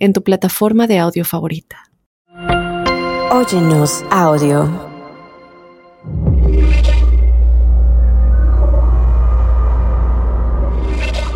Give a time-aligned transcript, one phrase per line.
[0.00, 1.76] en tu plataforma de audio favorita.
[3.30, 4.62] Óyenos audio.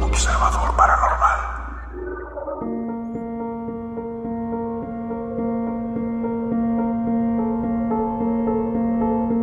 [0.03, 1.39] Observador paranormal.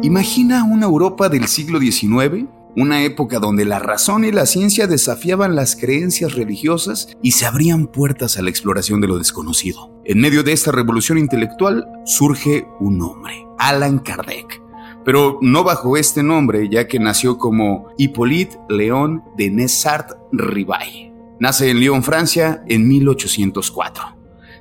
[0.02, 5.56] Imagina una Europa del siglo XIX una época donde la razón y la ciencia desafiaban
[5.56, 9.92] las creencias religiosas y se abrían puertas a la exploración de lo desconocido.
[10.06, 14.62] En medio de esta revolución intelectual surge un hombre, Alan Kardec,
[15.04, 21.12] pero no bajo este nombre ya que nació como Hippolyte Léon de Nessart Rivail.
[21.40, 24.04] Nace en Lyon, Francia, en 1804.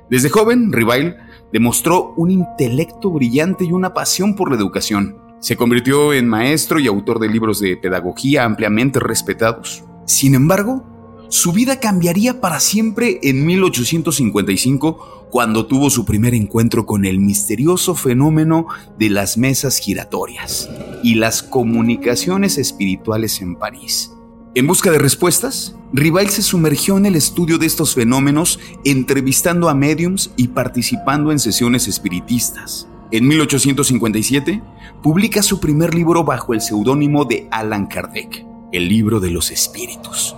[0.09, 1.15] Desde joven, Rivail
[1.53, 5.17] demostró un intelecto brillante y una pasión por la educación.
[5.41, 9.83] Se convirtió en maestro y autor de libros de pedagogía ampliamente respetados.
[10.05, 10.85] Sin embargo,
[11.29, 17.95] su vida cambiaría para siempre en 1855 cuando tuvo su primer encuentro con el misterioso
[17.95, 18.67] fenómeno
[18.99, 20.69] de las mesas giratorias
[21.01, 24.13] y las comunicaciones espirituales en París.
[24.53, 29.73] En busca de respuestas, Rival se sumergió en el estudio de estos fenómenos, entrevistando a
[29.73, 32.87] mediums y participando en sesiones espiritistas.
[33.13, 34.61] En 1857,
[35.03, 40.33] publica su primer libro bajo el seudónimo de Alan Kardec, el libro de los espíritus,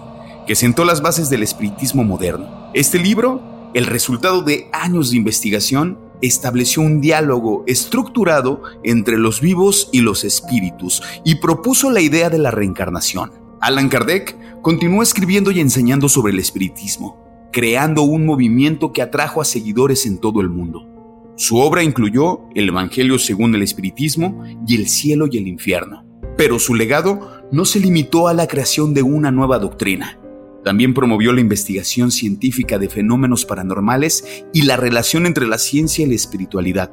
[0.48, 2.72] que sentó las bases del espiritismo moderno.
[2.74, 9.90] Este libro, el resultado de años de investigación, estableció un diálogo estructurado entre los vivos
[9.92, 13.34] y los espíritus y propuso la idea de la reencarnación.
[13.62, 19.46] Alan Kardec continuó escribiendo y enseñando sobre el espiritismo, creando un movimiento que atrajo a
[19.46, 20.93] seguidores en todo el mundo.
[21.36, 26.06] Su obra incluyó el Evangelio según el Espiritismo y el cielo y el infierno.
[26.38, 30.20] Pero su legado no se limitó a la creación de una nueva doctrina.
[30.64, 36.10] También promovió la investigación científica de fenómenos paranormales y la relación entre la ciencia y
[36.10, 36.92] la espiritualidad.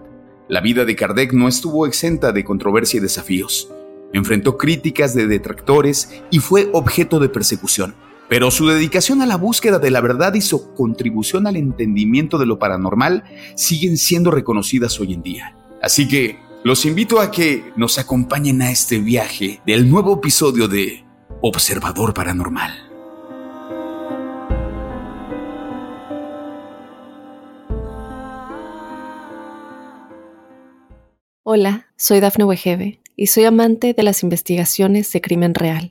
[0.48, 3.70] La vida de Kardec no estuvo exenta de controversia y desafíos.
[4.12, 7.94] Enfrentó críticas de detractores y fue objeto de persecución.
[8.30, 12.46] Pero su dedicación a la búsqueda de la verdad y su contribución al entendimiento de
[12.46, 13.24] lo paranormal
[13.56, 15.56] siguen siendo reconocidas hoy en día.
[15.82, 21.04] Así que los invito a que nos acompañen a este viaje del nuevo episodio de
[21.42, 22.70] Observador Paranormal.
[31.42, 35.90] Hola, soy Dafne Wegebe y soy amante de las investigaciones de crimen real.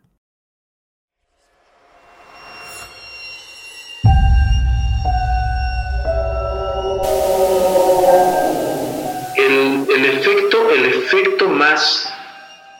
[11.11, 12.07] Efecto más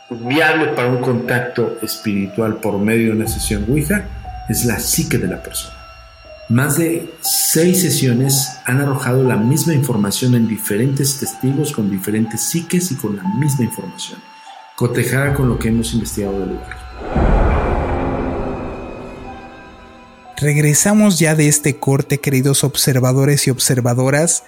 [0.10, 4.06] viable para un contacto espiritual por medio de una sesión Ouija
[4.50, 5.76] es la psique de la persona.
[6.50, 12.92] Más de seis sesiones han arrojado la misma información en diferentes testigos con diferentes psiques
[12.92, 14.20] y con la misma información,
[14.76, 16.78] cotejada con lo que hemos investigado del lugar.
[20.42, 24.44] Regresamos ya de este corte, queridos observadores y observadoras.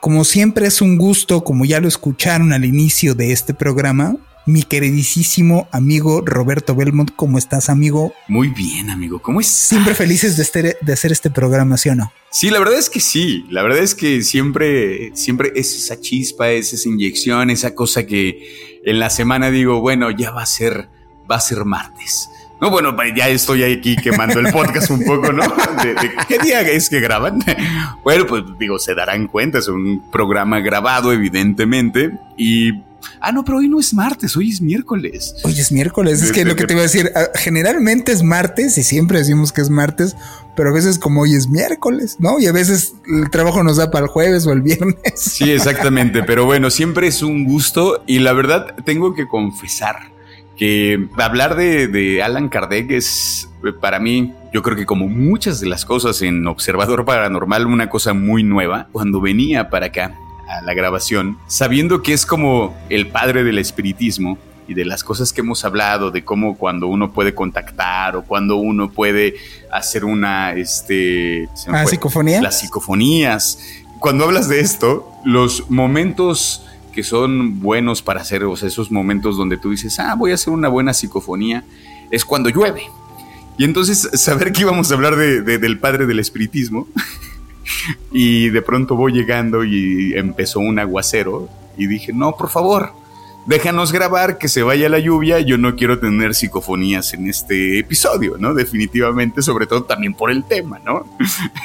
[0.00, 4.16] Como siempre es un gusto, como ya lo escucharon al inicio de este programa,
[4.46, 7.10] mi queridísimo amigo Roberto Belmont.
[7.16, 8.14] ¿Cómo estás, amigo?
[8.28, 9.20] Muy bien, amigo.
[9.20, 9.48] ¿Cómo es?
[9.48, 12.12] Siempre felices de, este, de hacer este programa, ¿sí o no?
[12.30, 13.44] Sí, la verdad es que sí.
[13.50, 18.80] La verdad es que siempre, siempre es esa chispa, es esa inyección, esa cosa que
[18.84, 20.88] en la semana digo, bueno, ya va a ser,
[21.30, 22.30] va a ser martes.
[22.60, 25.42] No, bueno, ya estoy aquí quemando el podcast un poco, ¿no?
[25.82, 25.94] De,
[26.26, 27.38] ¿Qué día es que graban?
[28.04, 32.72] Bueno, pues digo, se darán cuenta, es un programa grabado, evidentemente, y
[33.20, 35.34] Ah, no, pero hoy no es martes, hoy es miércoles.
[35.42, 38.78] Hoy es miércoles, es que lo que te iba a decir, ah, generalmente es martes
[38.78, 40.16] y siempre decimos que es martes,
[40.56, 42.38] pero a veces como hoy es miércoles, ¿no?
[42.38, 44.96] Y a veces el trabajo nos da para el jueves o el viernes.
[45.16, 50.17] Sí, exactamente, pero bueno, siempre es un gusto y la verdad tengo que confesar
[50.58, 53.48] que hablar de, de Alan Kardec es
[53.80, 58.12] para mí, yo creo que como muchas de las cosas en Observador Paranormal, una cosa
[58.12, 60.14] muy nueva, cuando venía para acá
[60.48, 64.38] a la grabación, sabiendo que es como el padre del espiritismo,
[64.68, 68.56] y de las cosas que hemos hablado, de cómo cuando uno puede contactar o cuando
[68.56, 69.36] uno puede
[69.72, 71.48] hacer una, este...
[71.68, 72.42] ¿Ah, psicofonía?
[72.42, 73.58] Las psicofonías.
[73.98, 76.67] Cuando hablas de esto, los momentos
[76.98, 80.52] que son buenos para hacer, o esos momentos donde tú dices, ah, voy a hacer
[80.52, 81.62] una buena psicofonía,
[82.10, 82.82] es cuando llueve.
[83.56, 86.88] Y entonces saber que íbamos a hablar de, del padre del espiritismo,
[88.12, 92.90] y de pronto voy llegando y empezó un aguacero, y dije, no, por favor,
[93.46, 98.38] déjanos grabar, que se vaya la lluvia, yo no quiero tener psicofonías en este episodio,
[98.40, 98.54] ¿no?
[98.54, 101.06] Definitivamente, sobre todo también por el tema, ¿no?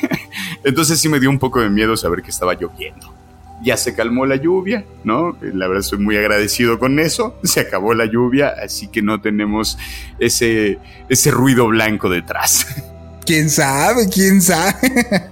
[0.64, 3.23] Entonces sí me dio un poco de miedo saber que estaba lloviendo.
[3.63, 5.38] Ya se calmó la lluvia, ¿no?
[5.42, 7.38] La verdad estoy muy agradecido con eso.
[7.44, 9.77] Se acabó la lluvia, así que no tenemos
[10.19, 10.80] ese,
[11.10, 12.68] ese ruido blanco detrás.
[13.25, 14.10] ¿Quién sabe?
[14.10, 14.74] ¿Quién sabe?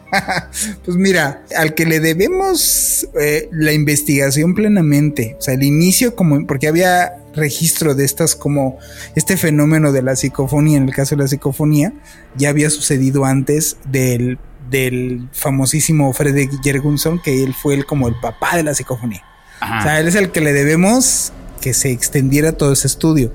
[0.85, 6.45] pues mira, al que le debemos eh, la investigación plenamente, o sea, el inicio como,
[6.47, 8.77] porque había registro de estas como
[9.15, 11.93] este fenómeno de la psicofonía, en el caso de la psicofonía,
[12.37, 14.37] ya había sucedido antes del,
[14.71, 19.23] del famosísimo Frederick Jergunson, que él fue el, como el papá de la psicofonía.
[19.57, 23.31] O sea, él es el que le debemos que se extendiera todo ese estudio.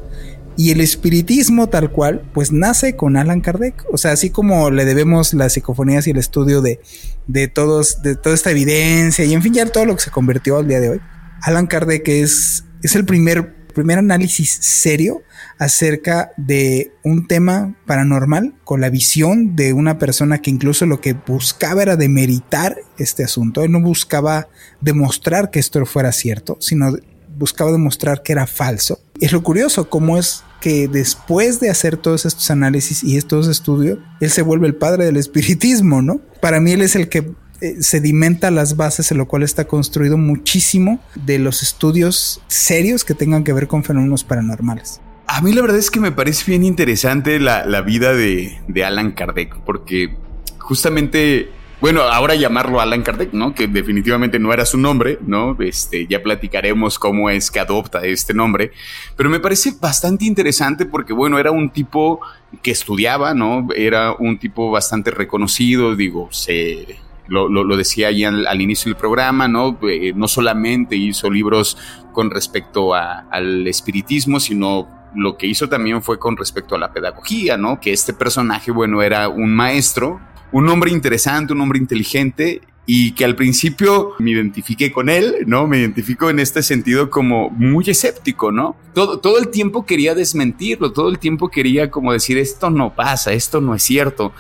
[0.57, 3.85] Y el espiritismo tal cual, pues nace con Alan Kardec.
[3.93, 6.81] O sea, así como le debemos las psicofonías y el estudio de,
[7.27, 10.57] de, todos, de toda esta evidencia y en fin, ya todo lo que se convirtió
[10.57, 11.01] al día de hoy.
[11.43, 15.23] Alan Kardec es, es el primer, primer análisis serio
[15.59, 21.15] acerca de un tema paranormal con la visión de una persona que incluso lo que
[21.15, 23.63] buscaba era demeritar este asunto.
[23.63, 24.49] Él no buscaba
[24.81, 26.97] demostrar que esto fuera cierto, sino
[27.39, 28.99] buscaba demostrar que era falso.
[29.21, 33.99] Es lo curioso, cómo es que después de hacer todos estos análisis y estos estudios,
[34.21, 36.21] él se vuelve el padre del espiritismo, ¿no?
[36.41, 37.31] Para mí él es el que
[37.61, 43.15] eh, sedimenta las bases en lo cual está construido muchísimo de los estudios serios que
[43.15, 45.01] tengan que ver con fenómenos paranormales.
[45.29, 48.85] A mí la verdad es que me parece bien interesante la, la vida de, de
[48.85, 50.17] Alan Kardec, porque
[50.59, 53.55] justamente bueno, ahora llamarlo Alan Kardec, ¿no?
[53.55, 55.57] Que definitivamente no era su nombre, ¿no?
[55.61, 58.73] Este, ya platicaremos cómo es que adopta este nombre,
[59.15, 62.21] pero me parece bastante interesante porque, bueno, era un tipo
[62.63, 63.69] que estudiaba, ¿no?
[63.77, 66.99] Era un tipo bastante reconocido, digo, se,
[67.29, 69.79] lo, lo, decía ahí al, inicio del programa, ¿no?
[69.83, 71.77] Eh, no solamente hizo libros
[72.13, 76.93] con respecto a, al espiritismo, sino lo que hizo también fue con respecto a la
[76.93, 77.81] pedagogía, ¿no?
[77.81, 80.21] Que este personaje, bueno, era un maestro
[80.53, 85.67] un hombre interesante, un hombre inteligente y que al principio me identifiqué con él, ¿no?
[85.67, 88.77] Me identifico en este sentido como muy escéptico, ¿no?
[88.95, 93.33] Todo, todo el tiempo quería desmentirlo, todo el tiempo quería como decir, esto no pasa,
[93.33, 94.33] esto no es cierto.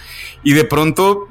[0.44, 1.26] Y de pronto,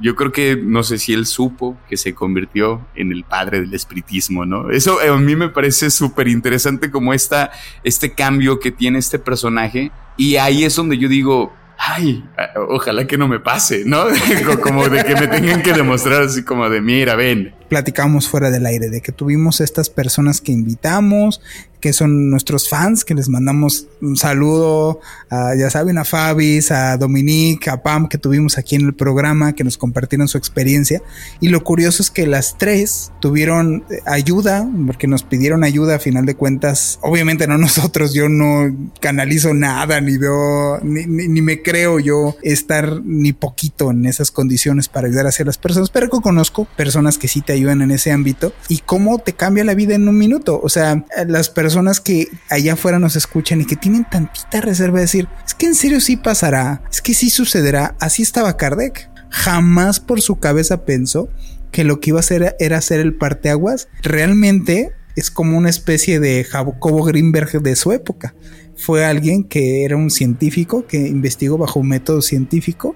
[0.00, 3.72] yo creo que, no sé si él supo que se convirtió en el padre del
[3.72, 4.70] espiritismo, ¿no?
[4.70, 7.50] Eso a mí me parece súper interesante como esta,
[7.82, 9.90] este cambio que tiene este personaje.
[10.16, 12.24] Y ahí es donde yo digo, ay,
[12.68, 14.04] ojalá que no me pase, ¿no?
[14.62, 17.54] como de que me tengan que demostrar así como de, mira, ven.
[17.68, 21.40] Platicamos fuera del aire de que tuvimos estas personas que invitamos,
[21.80, 25.00] que son nuestros fans, que les mandamos un saludo,
[25.30, 29.52] a, ya saben, a Fabis, a Dominique, a Pam, que tuvimos aquí en el programa,
[29.52, 31.02] que nos compartieron su experiencia.
[31.40, 35.98] Y lo curioso es que las tres tuvieron eh, ayuda, porque nos pidieron ayuda a
[35.98, 36.98] final de cuentas.
[37.02, 43.00] Obviamente no nosotros, yo no canalizo nada, ni veo, ni, ni, me creo yo estar
[43.04, 47.42] ni poquito en esas condiciones para ayudar a las personas, pero conozco personas que sí
[47.42, 50.60] te ayudan en ese ámbito y cómo te cambia la vida en un minuto.
[50.62, 55.02] O sea, las personas que allá afuera nos escuchan y que tienen tantita reserva de
[55.02, 59.10] decir, es que en serio sí pasará, es que sí sucederá, así estaba Kardec.
[59.28, 61.28] Jamás por su cabeza pensó
[61.72, 63.88] que lo que iba a hacer era hacer el parteaguas.
[64.02, 68.34] Realmente es como una especie de Jacobo Greenberg de su época.
[68.76, 72.94] Fue alguien que era un científico que investigó bajo un método científico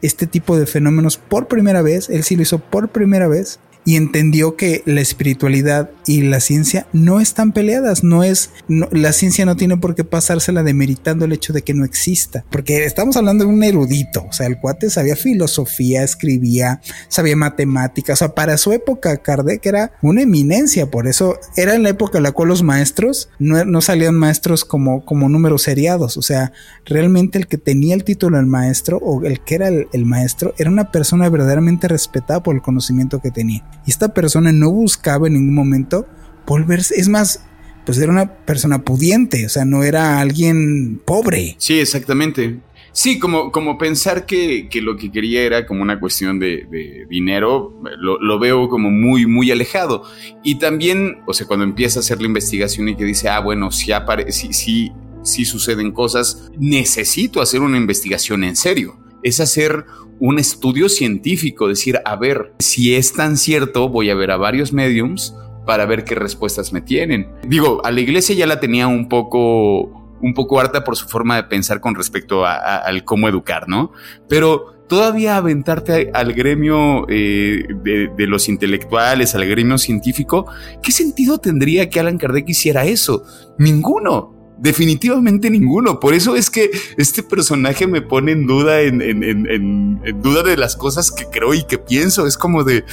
[0.00, 2.08] este tipo de fenómenos por primera vez.
[2.08, 6.86] Él sí lo hizo por primera vez y entendió que la espiritualidad y la ciencia
[6.92, 11.54] no están peleadas, no es, la ciencia no tiene por qué pasársela demeritando el hecho
[11.54, 15.16] de que no exista, porque estamos hablando de un erudito, o sea, el cuate sabía
[15.16, 21.38] filosofía, escribía, sabía matemáticas, o sea, para su época Kardec era una eminencia, por eso
[21.56, 25.62] era en la época en la cual los maestros no, salían maestros como, como números
[25.62, 26.52] seriados, o sea,
[26.84, 30.68] realmente el que tenía el título del maestro o el que era el maestro era
[30.68, 33.64] una persona verdaderamente respetada por el conocimiento que tenía.
[33.86, 36.06] Y esta persona no buscaba en ningún momento
[36.46, 37.44] volverse, es más,
[37.84, 41.56] pues era una persona pudiente, o sea, no era alguien pobre.
[41.58, 42.60] Sí, exactamente.
[42.92, 48.38] Sí, como, como pensar que, lo que quería era como una cuestión de, dinero, lo,
[48.40, 50.02] veo como muy, muy alejado.
[50.42, 53.70] Y también, o sea, cuando empieza a hacer la investigación y que dice, ah, bueno,
[53.70, 53.92] si,
[54.30, 54.92] si, si,
[55.22, 58.98] si suceden cosas, necesito hacer una investigación en serio.
[59.22, 59.84] Es hacer
[60.20, 64.72] un estudio científico, decir, a ver, si es tan cierto, voy a ver a varios
[64.72, 65.34] mediums
[65.66, 67.28] para ver qué respuestas me tienen.
[67.46, 71.36] Digo, a la iglesia ya la tenía un poco un poco harta por su forma
[71.36, 73.92] de pensar con respecto al cómo educar, ¿no?
[74.28, 80.46] Pero todavía aventarte al gremio eh, de, de, los intelectuales, al gremio científico,
[80.82, 83.22] ¿qué sentido tendría que Alan Kardec hiciera eso?
[83.58, 84.37] Ninguno.
[84.58, 86.00] Definitivamente ninguno.
[86.00, 91.12] Por eso es que este personaje me pone en duda, en, duda de las cosas
[91.12, 92.26] que creo y que pienso.
[92.26, 92.84] Es como de,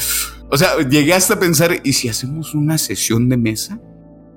[0.49, 3.79] o sea, llegué hasta a pensar, ¿y si hacemos una sesión de mesa?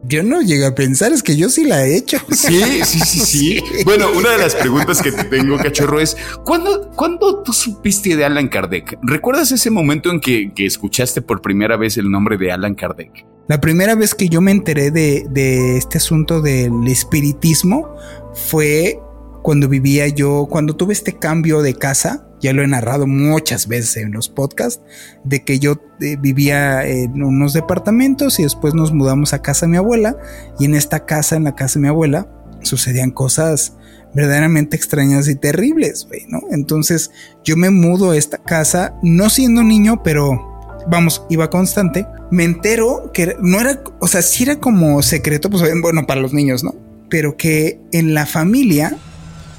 [0.05, 2.19] Yo no llegué a pensar, es que yo sí la he hecho.
[2.31, 3.61] Sí, sí, sí, sí.
[3.85, 8.25] Bueno, una de las preguntas que te tengo, cachorro, es ¿cuándo, ¿cuándo tú supiste de
[8.25, 8.99] Alan Kardec?
[9.03, 13.27] ¿Recuerdas ese momento en que, que escuchaste por primera vez el nombre de Alan Kardec?
[13.49, 17.97] La primera vez que yo me enteré de, este asunto del espiritismo
[18.35, 19.01] fue
[19.43, 23.97] cuando vivía yo, cuando tuve este cambio de casa, ya lo he narrado muchas veces
[23.97, 24.83] en los podcasts,
[25.25, 29.71] de que yo eh, vivía en unos departamentos y después nos mudamos a casa de
[29.71, 30.19] mi abuela
[30.59, 32.29] y en esta casa, en la casa de mi abuela,
[32.63, 33.79] sucedían cosas
[34.15, 36.43] verdaderamente extrañas y terribles, ¿no?
[36.51, 37.11] Entonces
[37.45, 40.48] yo me mudo a esta casa, no siendo niño, pero
[40.89, 45.63] vamos, iba constante, me entero que no era, o sea, sí era como secreto, pues
[45.81, 46.75] bueno, para los niños, ¿no?
[47.09, 48.97] Pero que en la familia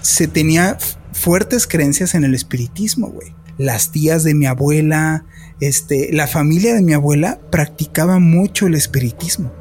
[0.01, 0.77] se tenía
[1.13, 3.33] fuertes creencias en el espiritismo, güey.
[3.57, 5.25] Las tías de mi abuela,
[5.59, 9.51] este, la familia de mi abuela practicaba mucho el espiritismo.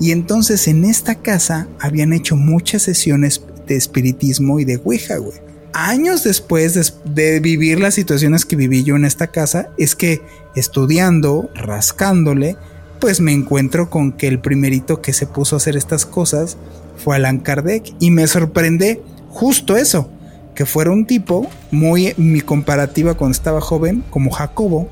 [0.00, 5.43] Y entonces en esta casa habían hecho muchas sesiones de espiritismo y de Ouija, güey
[5.74, 10.22] años después de, vivir las situaciones que viví yo en esta casa, es que
[10.54, 12.56] estudiando, rascándole,
[13.00, 16.56] pues me encuentro con que el primerito que se puso a hacer estas cosas
[16.96, 20.08] fue Alan Kardec y me sorprende justo eso,
[20.54, 24.88] que fuera un tipo muy mi comparativa cuando estaba joven como Jacobo.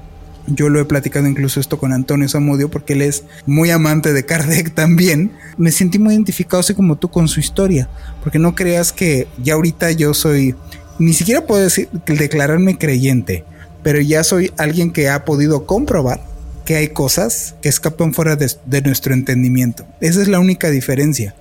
[0.46, 4.24] Yo lo he platicado incluso esto con Antonio Zamudio porque él es muy amante de
[4.24, 5.32] Kardec también.
[5.56, 7.88] Me sentí muy identificado así como tú con su historia,
[8.22, 10.54] porque no creas que ya ahorita yo soy
[10.98, 11.68] ni siquiera puedo
[12.06, 13.44] declararme creyente,
[13.82, 16.24] pero ya soy alguien que ha podido comprobar
[16.64, 19.84] que hay cosas que escapan fuera de, nuestro entendimiento.
[20.00, 21.34] Esa es la única diferencia.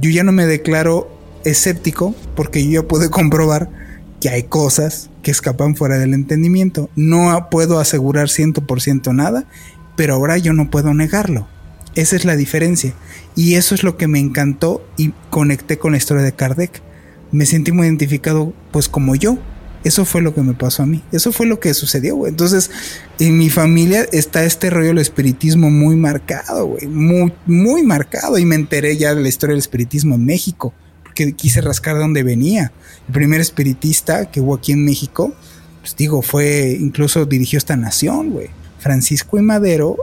[0.00, 1.10] Yo ya no me declaro
[1.44, 3.68] escéptico porque yo puedo comprobar
[4.20, 6.88] que hay cosas que escapan fuera del entendimiento.
[6.94, 9.44] No puedo asegurar 100% nada,
[9.96, 11.48] pero ahora yo no puedo negarlo.
[11.96, 12.94] Esa es la diferencia.
[13.34, 16.80] Y eso es lo que me encantó y conecté con la historia de Kardec
[17.32, 19.36] me sentí muy identificado pues como yo.
[19.82, 21.02] Eso fue lo que me pasó a mí.
[21.10, 22.28] Eso fue lo que sucedió.
[22.28, 22.70] Entonces,
[23.18, 26.76] en mi familia está este rollo del espiritismo muy marcado.
[26.88, 28.38] Muy, muy marcado.
[28.38, 30.72] Y me enteré ya de la historia del espiritismo en México.
[31.16, 32.72] Porque quise rascar de dónde venía.
[33.06, 35.32] El primer espiritista que hubo aquí en México,
[35.80, 38.48] pues digo, fue, incluso dirigió esta nación, güey.
[38.78, 39.96] Francisco y Madero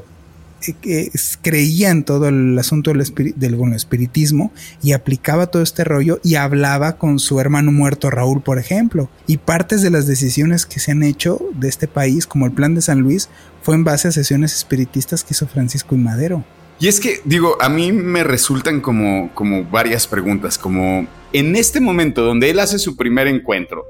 [0.85, 1.11] eh,
[1.43, 4.51] creía en todo el asunto del, espiritismo
[4.81, 9.07] y aplicaba todo este rollo y hablaba con su hermano muerto Raúl, por ejemplo.
[9.27, 12.73] Y partes de las decisiones que se han hecho de este país, como el plan
[12.73, 13.29] de San Luis,
[13.61, 16.43] fue en base a sesiones espiritistas que hizo Francisco y Madero.
[16.83, 21.79] Y es que, digo, a mí me resultan como, como varias preguntas, como en este
[21.79, 23.85] momento donde él hace su primer encuentro,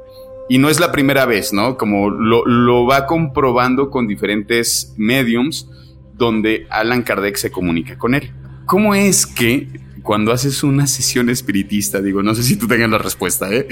[0.48, 1.76] y no es la primera vez, ¿no?
[1.76, 5.68] Como lo, lo va comprobando con diferentes mediums,
[6.14, 8.32] donde Alan Kardec se comunica con él.
[8.68, 9.70] ¿Cómo es que
[10.04, 13.68] cuando haces una sesión espiritista, digo, no sé si tú tengas la respuesta, ¿eh?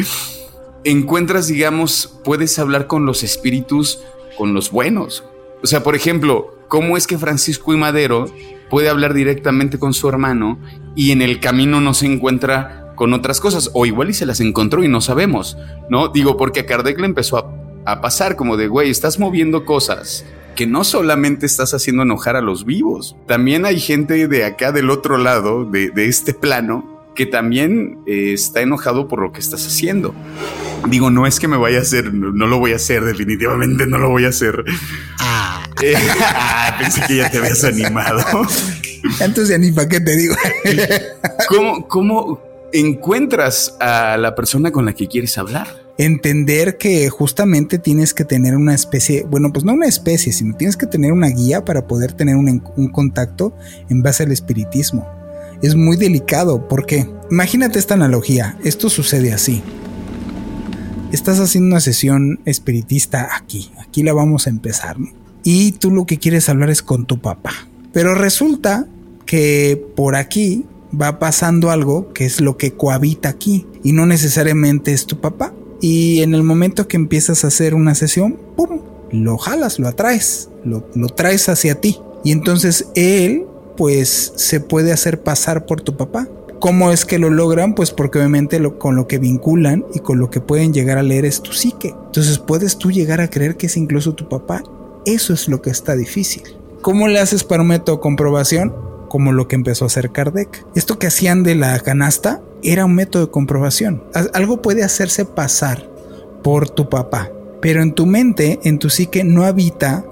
[0.83, 3.99] encuentras, digamos, puedes hablar con los espíritus,
[4.35, 5.23] con los buenos?
[5.61, 8.25] O sea, por ejemplo, ¿cómo es que Francisco y Madero
[8.71, 10.57] puede hablar directamente con su hermano
[10.95, 13.69] y en el camino no se encuentra con otras cosas?
[13.73, 15.57] O igual y se las encontró y no sabemos,
[15.89, 16.07] ¿no?
[16.07, 17.37] Digo, porque a Kardec le empezó
[17.85, 20.25] a, pasar como de, güey, estás moviendo cosas
[20.55, 24.89] que no solamente estás haciendo enojar a los vivos, también hay gente de acá del
[24.89, 30.13] otro lado de, este plano que también eh, está enojado por lo que estás haciendo.
[30.87, 33.97] Digo, no es que me vaya a hacer, no, lo voy a hacer, definitivamente no
[33.97, 34.63] lo voy a hacer.
[35.19, 38.21] Ah, eh, ah pensé que ya te habías animado.
[39.19, 40.35] Entonces, ni para qué te digo.
[41.49, 42.41] ¿Cómo, ¿Cómo
[42.73, 45.81] encuentras a la persona con la que quieres hablar?
[45.97, 50.75] entender que justamente tienes que tener una especie, bueno, pues no una especie, sino tienes
[50.75, 52.59] que tener una guía para poder tener un,
[52.91, 53.55] contacto
[53.87, 55.07] en base al espiritismo.
[55.61, 59.61] Es muy delicado porque, imagínate esta analogía, esto sucede así.
[61.11, 64.97] Estás haciendo una sesión espiritista aquí, aquí la vamos a empezar,
[65.43, 67.51] y tú lo que quieres hablar es con tu papá.
[67.93, 68.87] Pero resulta
[69.25, 70.65] que por aquí
[70.99, 75.53] va pasando algo que es lo que cohabita aquí y no necesariamente es tu papá.
[75.79, 78.81] Y en el momento que empiezas a hacer una sesión, ¡pum!
[79.11, 81.99] Lo jalas, lo atraes, lo, traes hacia ti.
[82.23, 86.27] Y entonces él, pues, se puede hacer pasar por tu papá.
[86.59, 87.73] ¿Cómo es que lo logran?
[87.73, 91.25] Pues porque obviamente con lo que vinculan y con lo que pueden llegar a leer
[91.25, 91.95] es tu psique.
[92.05, 94.61] Entonces puedes tú llegar a creer que es incluso tu papá.
[95.07, 96.43] Eso es lo que está difícil.
[96.81, 98.75] ¿Cómo le haces para un método de comprobación?
[99.09, 100.65] Como lo que empezó a hacer Kardec.
[100.75, 104.03] Esto que hacían de la canasta era un método de comprobación.
[104.33, 105.89] Algo puede hacerse pasar
[106.43, 110.05] por tu papá, pero en tu mente, en tu psique, no habita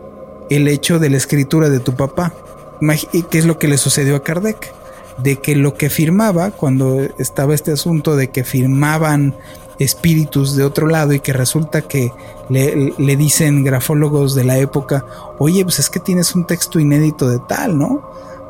[0.50, 2.34] el hecho de la escritura de tu papá.
[2.80, 4.74] ¿Qué es lo que le sucedió a Kardec?
[5.18, 9.36] De que lo que firmaba, cuando estaba este asunto de que firmaban
[9.80, 12.12] espíritus de otro lado y que resulta que
[12.50, 15.06] le, le, dicen grafólogos de la época,
[15.40, 18.02] oye, pues es que tienes un texto inédito de tal, ¿no?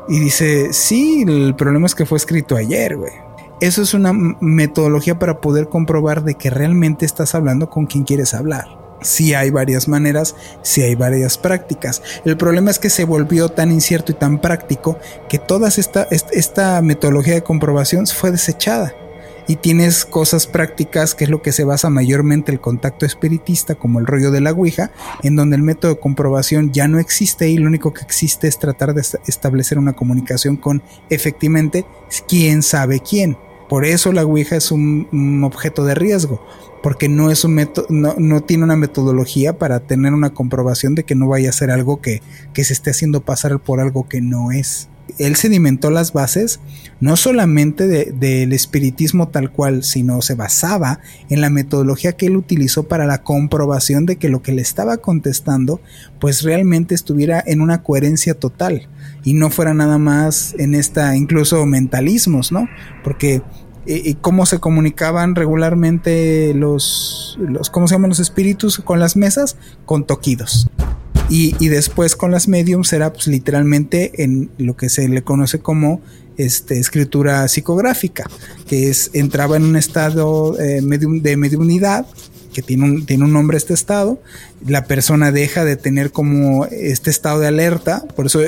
[0.08, 3.12] Y dice, sí, el problema es que fue escrito ayer, güey.
[3.60, 8.32] Eso es una metodología para poder comprobar de que realmente estás hablando con quien quieres
[8.32, 8.79] hablar.
[9.02, 12.02] Sí hay varias maneras, sí hay varias prácticas.
[12.24, 16.82] El problema es que se volvió tan incierto y tan práctico que toda esta, esta
[16.82, 18.94] metodología de comprobación fue desechada
[19.50, 23.98] y tienes cosas prácticas que es lo que se basa mayormente el contacto espiritista como
[23.98, 24.92] el rollo de la Ouija,
[25.24, 28.60] en donde el método de comprobación ya no existe y lo único que existe es
[28.60, 31.84] tratar de establecer una comunicación con efectivamente
[32.28, 33.36] quién sabe quién.
[33.70, 36.44] Por eso la Ouija es un, objeto de riesgo,
[36.82, 37.54] porque no, es un
[37.88, 41.70] no, no, tiene una metodología para tener una comprobación de que no vaya a ser
[41.70, 42.20] algo que,
[42.52, 46.60] que se esté haciendo pasar por algo que no es él sedimentó las bases
[47.00, 51.00] no solamente del espiritismo tal cual, sino se basaba
[51.30, 54.98] en la metodología que él utilizó para la comprobación de que lo que le estaba
[54.98, 55.80] contestando
[56.18, 58.88] pues realmente estuviera en una coherencia total
[59.24, 62.68] y no fuera nada más en esta incluso mentalismos, ¿no?
[63.02, 63.42] Porque
[63.86, 69.56] eh, cómo se comunicaban regularmente los, los, ¿cómo se llaman los espíritus con las mesas?
[69.86, 70.68] Con toquidos.
[71.30, 76.00] Y, después con las mediums era pues literalmente en lo que se le conoce como
[76.36, 78.28] este, escritura psicográfica,
[78.66, 82.06] que es entraba en un estado eh, de mediunidad,
[82.52, 84.20] que tiene un, tiene un nombre este estado,
[84.66, 88.40] la persona deja de tener como este estado de alerta, por eso,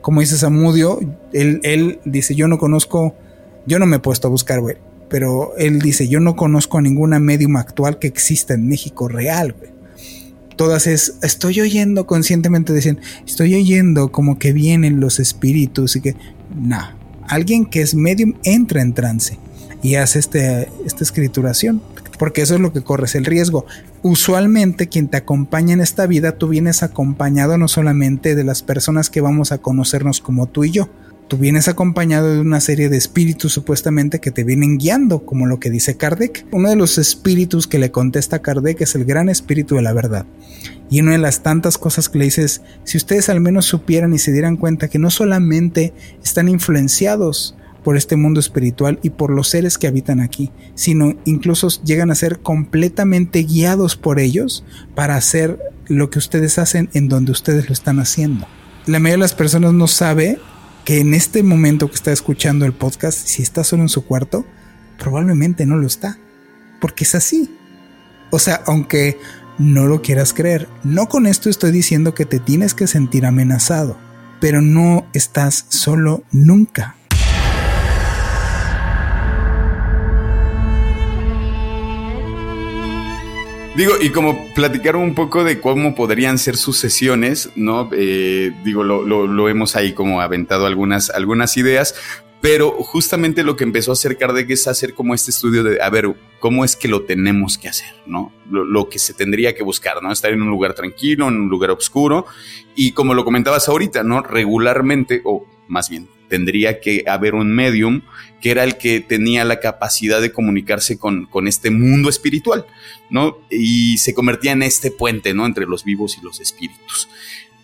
[0.00, 1.00] como dice Samudio,
[1.34, 3.14] él, él dice, yo no conozco,
[3.66, 4.76] yo no me he puesto a buscar, güey,
[5.08, 9.52] pero él dice, yo no conozco a ninguna medium actual que exista en México real,
[9.52, 9.72] güey
[10.56, 16.16] todas es, estoy oyendo conscientemente, dicen, estoy oyendo como que vienen los espíritus y que,
[16.54, 16.78] no,
[17.28, 19.38] alguien que es medium entra en trance
[19.82, 21.82] y hace este, esta escrituración,
[22.18, 23.66] porque eso es lo que corres el riesgo.
[24.02, 29.10] Usualmente quien te acompaña en esta vida, tú vienes acompañado no solamente de las personas
[29.10, 30.88] que vamos a conocernos como tú y yo,
[31.32, 35.58] tú vienes acompañado de una serie de espíritus supuestamente que te vienen guiando, como lo
[35.60, 36.44] que dice Kardec.
[36.52, 39.94] Uno de los espíritus que le contesta a Kardec es el gran espíritu de la
[39.94, 40.26] verdad.
[40.90, 44.18] Y una de las tantas cosas que le dices, si ustedes al menos supieran y
[44.18, 49.48] se dieran cuenta que no solamente están influenciados por este mundo espiritual y por los
[49.48, 55.58] seres que habitan aquí, sino incluso llegan a ser completamente guiados por ellos para hacer
[55.86, 58.46] lo que ustedes hacen en donde ustedes lo están haciendo.
[58.84, 60.38] La mayoría de las personas no sabe
[60.84, 64.44] que en este momento que está escuchando el podcast, si está solo en su cuarto,
[64.98, 66.18] probablemente no lo está.
[66.80, 67.56] Porque es así.
[68.30, 69.18] O sea, aunque
[69.58, 73.96] no lo quieras creer, no con esto estoy diciendo que te tienes que sentir amenazado,
[74.40, 76.96] pero no estás solo nunca.
[83.74, 87.88] Digo, y como platicar un poco de cómo podrían ser sus sesiones, ¿no?
[87.92, 91.94] Eh, digo, lo, hemos ahí como aventado algunas, algunas ideas,
[92.42, 95.88] Pero justamente lo que empezó a hacer Kardec es hacer como este estudio de, a
[95.88, 97.94] ver, ¿cómo es que lo tenemos que hacer?
[98.04, 98.32] ¿no?
[98.50, 100.10] Lo, que se tendría que buscar, ¿no?
[100.10, 102.26] Estar en un lugar tranquilo, en un lugar oscuro.
[102.74, 104.22] Y como lo comentabas ahorita, ¿no?
[104.22, 108.00] Regularmente, o más bien, tendría que haber un medium
[108.40, 112.64] que era el que tenía la capacidad de comunicarse con, con este mundo espiritual,
[113.10, 113.36] ¿no?
[113.50, 115.44] Y se convertía en este puente, ¿no?
[115.44, 117.10] Entre los vivos y los espíritus.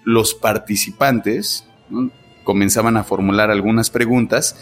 [0.05, 1.65] Los participantes,
[2.45, 4.57] comenzaban a formular algunas preguntas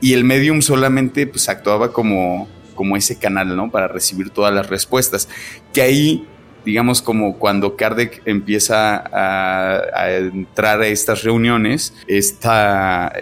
[0.00, 3.68] y el medium solamente pues actuaba como, como ese canal, ¿no?
[3.72, 5.28] Para recibir todas las respuestas.
[5.72, 6.28] Que ahí,
[6.64, 13.12] digamos, como cuando Kardec empieza a, entrar a estas reuniones, esta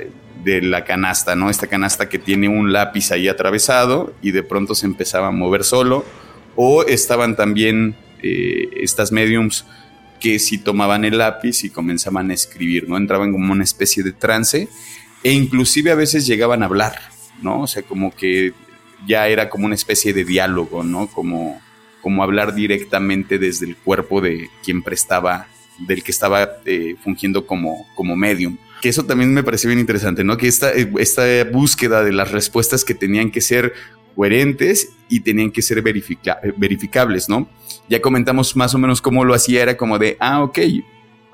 [0.44, 1.50] de la canasta, ¿no?
[1.50, 5.64] Esta canasta que tiene un lápiz ahí atravesado y de pronto se empezaba a mover
[5.64, 6.04] solo.
[6.56, 9.64] O estaban también eh, estas mediums
[10.20, 12.96] que si tomaban el lápiz y comenzaban a escribir, ¿no?
[12.96, 14.68] Entraban como una especie de trance
[15.22, 16.98] e inclusive a veces llegaban a hablar,
[17.42, 17.62] ¿no?
[17.62, 18.52] O sea, como que
[19.06, 21.08] ya era como una especie de diálogo, ¿no?
[21.08, 21.60] Como,
[22.02, 25.46] como hablar directamente desde el cuerpo de quien prestaba,
[25.86, 28.58] del que estaba eh, fungiendo como, como medium.
[28.80, 30.36] Que eso también me pareció bien interesante, ¿no?
[30.36, 33.72] Que esta, eh, esta búsqueda de las respuestas que tenían que ser
[34.14, 37.48] coherentes y tenían que ser verificables, ¿no?
[37.88, 40.58] Ya comentamos más o menos cómo lo hacía, era como de, ah, ok,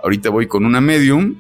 [0.03, 1.37] ahorita voy con una medium,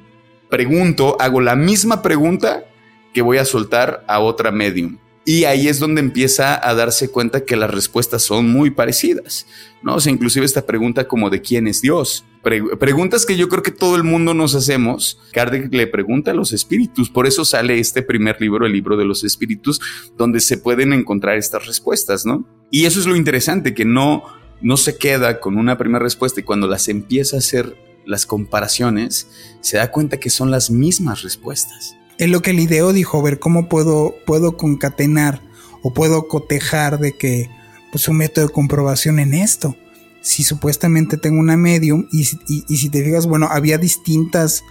[0.48, 2.64] pregunto, hago la misma pregunta
[3.12, 4.98] que voy a soltar a otra medium.
[5.26, 9.46] Y ahí es donde empieza a darse cuenta que las respuestas son muy parecidas,
[9.82, 9.96] ¿no?
[9.96, 12.24] O sea, inclusive esta pregunta como de quién es Dios.
[12.44, 15.18] Preguntas que yo creo que todo el mundo nos hacemos.
[15.32, 19.04] Kardec le pregunta a los espíritus, por eso sale este primer libro, el libro de
[19.04, 19.80] los espíritus,
[20.16, 22.46] donde se pueden encontrar estas respuestas, ¿no?
[22.70, 24.22] Y eso es lo interesante, que no,
[24.60, 27.76] no se queda con una primera respuesta y cuando las empieza a hacer
[28.06, 29.28] las comparaciones,
[29.60, 31.96] se da cuenta que son las mismas respuestas.
[32.18, 35.40] En lo que el ideo dijo, ver cómo puedo, puedo concatenar
[35.82, 37.50] o puedo cotejar de que
[37.90, 39.76] pues un método de comprobación en esto.
[40.24, 44.64] Si supuestamente tengo una medium y, y, si te fijas, bueno, había distintas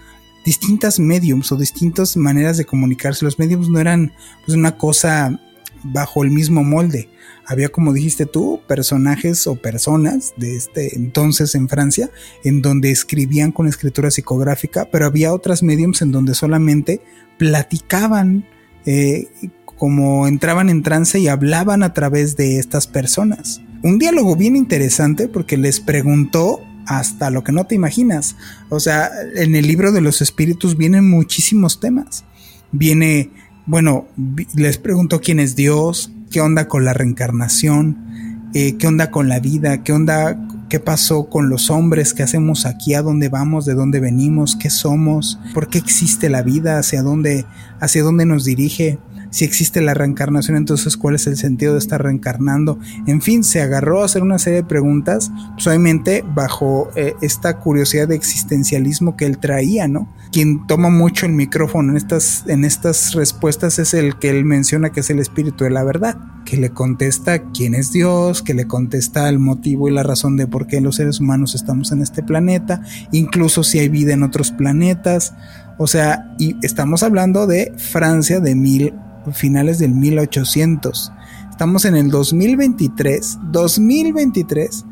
[0.44, 3.24] distintas mediums o distintas maneras de comunicarse.
[3.24, 4.12] Los mediums no eran
[4.46, 5.40] pues una cosa
[5.84, 7.10] bajo el mismo molde.
[7.46, 12.10] Había, como dijiste tú, personajes o personas de este entonces en Francia,
[12.44, 17.02] en donde escribían con escritura psicográfica, pero había otras mediums en donde solamente
[17.38, 18.46] platicaban,
[18.86, 19.28] eh,
[19.66, 23.62] como entraban en trance y hablaban a través de estas personas.
[23.84, 28.36] Un diálogo bien interesante porque les preguntó hasta lo que no te imaginas.
[28.70, 32.24] O sea, en el libro de los espíritus vienen muchísimos temas.
[32.72, 33.30] Viene,
[33.66, 34.08] bueno,
[34.56, 39.40] les preguntó quién es Dios, qué onda con la reencarnación, eh, qué onda con la
[39.40, 40.38] vida, qué onda
[40.74, 44.72] qué pasó con los hombres, qué hacemos aquí, a dónde vamos, de dónde venimos, qué
[44.72, 47.46] somos, por qué existe la vida, hacia dónde,
[47.80, 48.98] hacia dónde nos dirige.
[49.34, 52.78] Si existe la reencarnación, entonces cuál es el sentido de estar reencarnando.
[53.08, 57.58] En fin, se agarró a hacer una serie de preguntas, pues obviamente bajo eh, esta
[57.60, 60.08] curiosidad de existencialismo que él traía, ¿no?
[60.32, 64.92] Quien toma mucho el micrófono en estas, en estas respuestas es el que él menciona
[64.92, 66.16] que es el espíritu de la verdad
[66.46, 70.46] que le contesta quién es Dios, que le contesta el motivo y la razón de
[70.46, 74.52] por qué los seres humanos estamos en este planeta, incluso si hay vida en otros
[74.52, 75.34] planetas.
[75.78, 78.94] O sea, y estamos hablando de Francia de mil,
[79.32, 81.12] finales del 1800.
[81.50, 84.86] Estamos en el 2023, 2023,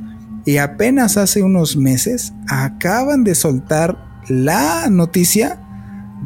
[0.46, 5.60] y apenas hace unos meses acaban de soltar la noticia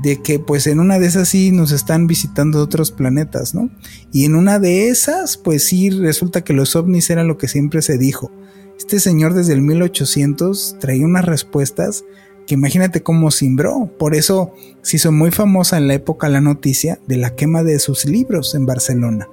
[0.01, 3.69] de que pues en una de esas sí nos están visitando otros planetas, ¿no?
[4.11, 7.81] Y en una de esas pues sí resulta que los ovnis eran lo que siempre
[7.81, 8.31] se dijo.
[8.77, 12.03] Este señor desde el 1800 traía unas respuestas
[12.45, 13.89] que imagínate cómo cimbró.
[13.97, 17.79] Por eso se hizo muy famosa en la época la noticia de la quema de
[17.79, 19.27] sus libros en Barcelona,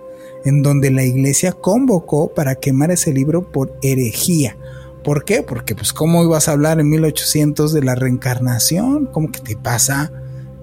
[0.45, 4.57] en donde la iglesia convocó para quemar ese libro por herejía.
[5.05, 5.43] ¿Por qué?
[5.43, 10.13] Porque pues cómo ibas a hablar en 1800 de la reencarnación, ¿cómo que te pasa?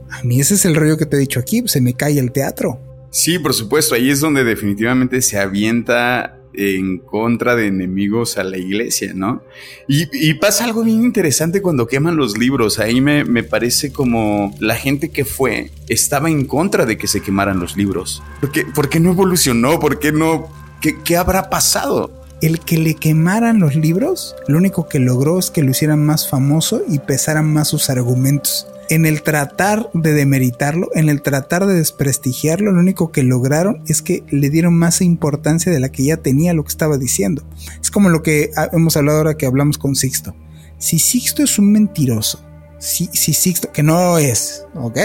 [0.10, 2.32] A mí ese es el rollo que te he dicho aquí, se me cae el
[2.32, 2.80] teatro.
[3.12, 8.58] Sí, por supuesto, ahí es donde definitivamente se avienta en contra de enemigos a la
[8.58, 9.42] iglesia, ¿no?
[9.88, 12.80] Y, pasa algo bien interesante cuando queman los libros.
[12.80, 17.60] Ahí me, parece como la gente que fue estaba en contra de que se quemaran
[17.60, 18.22] los libros.
[18.42, 19.80] ¿Por qué, por qué no evolucionó?
[19.80, 20.48] ¿Por qué no?
[20.82, 22.12] ¿Qué, ¿Qué habrá pasado?
[22.42, 26.30] El que le quemaran los libros, lo único que logró es que lo hicieran más
[26.30, 31.76] famoso y pesaran más sus argumentos en el tratar de demeritarlo, en el tratar de
[31.76, 36.18] desprestigiarlo, lo único que lograron es que le dieron más importancia de la que ya
[36.18, 37.44] tenía lo que estaba diciendo.
[37.82, 40.36] Es como lo que hemos hablado ahora que hablamos con Sixto.
[40.80, 42.44] Si Sixto es un mentiroso,
[42.80, 44.98] si, si Sixto, que no es, ¿ok?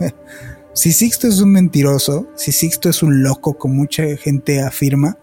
[0.74, 5.16] Si Sixto es un mentiroso, si Sixto es un loco como mucha gente afirma,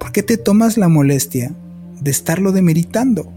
[0.00, 1.54] ¿por qué te tomas la molestia
[2.00, 3.30] de estarlo demeritando?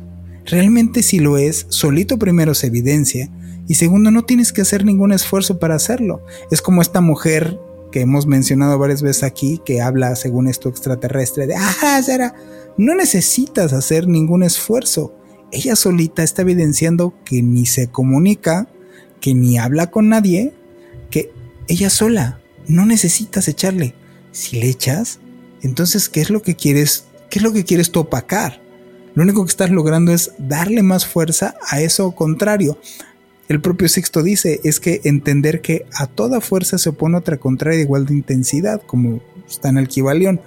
[0.46, 3.30] Realmente si lo es, solito primero se evidencia
[3.68, 6.22] y segundo no tienes que hacer ningún esfuerzo para hacerlo.
[6.52, 7.60] Es como esta mujer
[7.92, 12.34] que hemos mencionado varias veces aquí, que habla según esto extraterrestre de, ah, Sara,
[12.78, 15.14] no necesitas hacer ningún esfuerzo.
[15.52, 18.68] Ella solita está evidenciando que ni se comunica,
[19.20, 20.54] que ni habla con nadie,
[21.10, 21.32] que
[21.68, 23.96] ella sola, no necesitas echarle.
[24.32, 25.20] Si le echas,
[25.62, 27.06] entonces, ¿qué es lo que quieres?
[27.30, 28.62] ¿Qué es lo que quieres tú opacar?
[29.16, 32.78] Lo único que estás logrando es darle más fuerza a eso contrario.
[33.48, 37.80] El propio Sixto dice es que entender que a toda fuerza se opone otra contraria
[37.80, 40.42] igual de intensidad, como está en el Kibalión.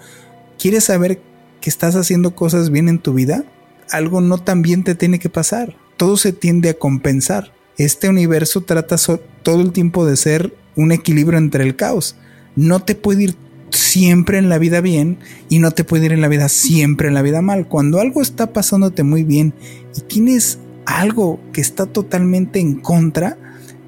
[0.59, 1.21] ¿Quieres saber
[1.61, 3.45] que estás haciendo cosas bien en tu vida?
[3.91, 5.77] Algo no tan bien te tiene que pasar.
[5.97, 7.53] Todo se tiende a compensar.
[7.79, 8.97] Este universo trata
[9.43, 12.17] todo el tiempo de ser un equilibrio entre el caos.
[12.55, 13.37] No te puede ir
[13.71, 17.15] siempre en la vida bien y no te puede ir en la vida siempre en
[17.15, 17.67] la vida mal.
[17.67, 19.55] Cuando algo está pasándote muy bien
[19.97, 20.59] y tienes
[20.91, 23.39] algo que está totalmente en contra,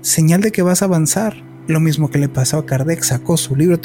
[0.01, 1.35] señal de que vas a avanzar.
[1.67, 3.79] Lo mismo que le pasó a Kardec, sacó su libro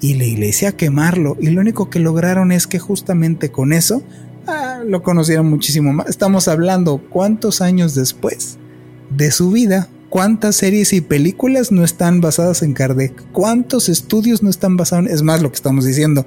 [0.00, 1.36] y la iglesia a quemarlo.
[1.40, 4.02] Y lo único que lograron es que justamente con eso
[4.46, 6.08] ah, lo conocieron muchísimo más.
[6.08, 8.58] Estamos hablando cuántos años después
[9.10, 9.88] de su vida.
[10.08, 13.14] ¿Cuántas series y películas no están basadas en Kardec?
[13.32, 15.14] ¿Cuántos estudios no están basados en...
[15.14, 16.26] Es más lo que estamos diciendo.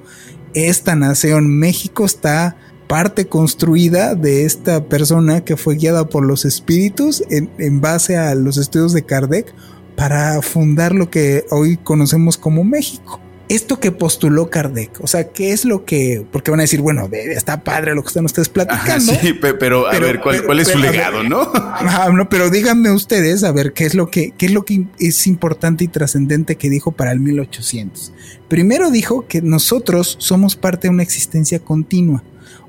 [0.54, 2.56] Esta nación, México, está
[2.86, 8.56] parte construida de esta persona que fue guiada por los espíritus en, base a los
[8.56, 9.52] estudios de Kardec
[9.96, 13.20] para fundar lo que hoy conocemos como México.
[13.48, 17.08] Esto que postuló Kardec, o sea, ¿qué es lo que, porque van a decir, bueno,
[17.12, 19.12] está padre lo que están ustedes platicando.
[19.20, 21.52] sí, pero, a ver, ¿cuál, es su legado, ¿no?
[22.12, 22.28] ¿no?
[22.28, 25.84] Pero díganme ustedes, a ver, ¿qué es lo que, qué es lo que es importante
[25.84, 28.12] y trascendente que dijo para el 1800?
[28.48, 32.24] Primero dijo que nosotros somos parte de una existencia continua.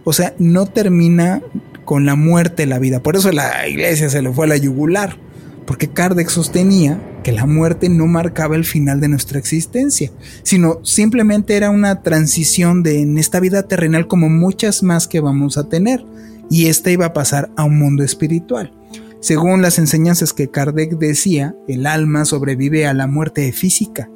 [0.10, 1.42] O sea, no termina
[1.84, 3.04] con la muerte la vida.
[3.04, 5.20] Por eso la iglesia se le fue a la yugular.
[5.66, 10.10] Porque Kardec sostenía que la muerte no marcaba el final de nuestra existencia,
[10.44, 15.58] sino simplemente era una transición de en esta vida terrenal como muchas más que vamos
[15.58, 16.06] a tener.
[16.50, 18.72] Y esta iba a pasar a un mundo espiritual.
[19.20, 24.10] Según las enseñanzas que Kardec decía, el alma sobrevive a la muerte física.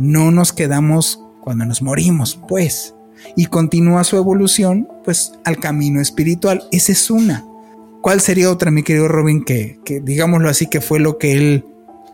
[0.00, 2.96] No nos quedamos cuando nos morimos, pues
[3.36, 6.62] y continúa su evolución pues al camino espiritual.
[6.72, 7.44] Esa es una.
[8.00, 11.64] ¿Cuál sería otra, mi querido Robin, que, digámoslo así, que fue lo que él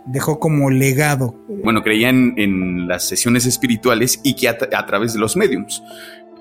[0.07, 1.35] dejó como legado?
[1.63, 5.83] Bueno, creía en, las sesiones espirituales y que a, través de los mediums.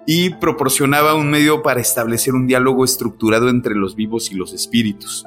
[0.06, 5.26] Y proporcionaba un medio para establecer un diálogo estructurado entre los vivos y los espíritus.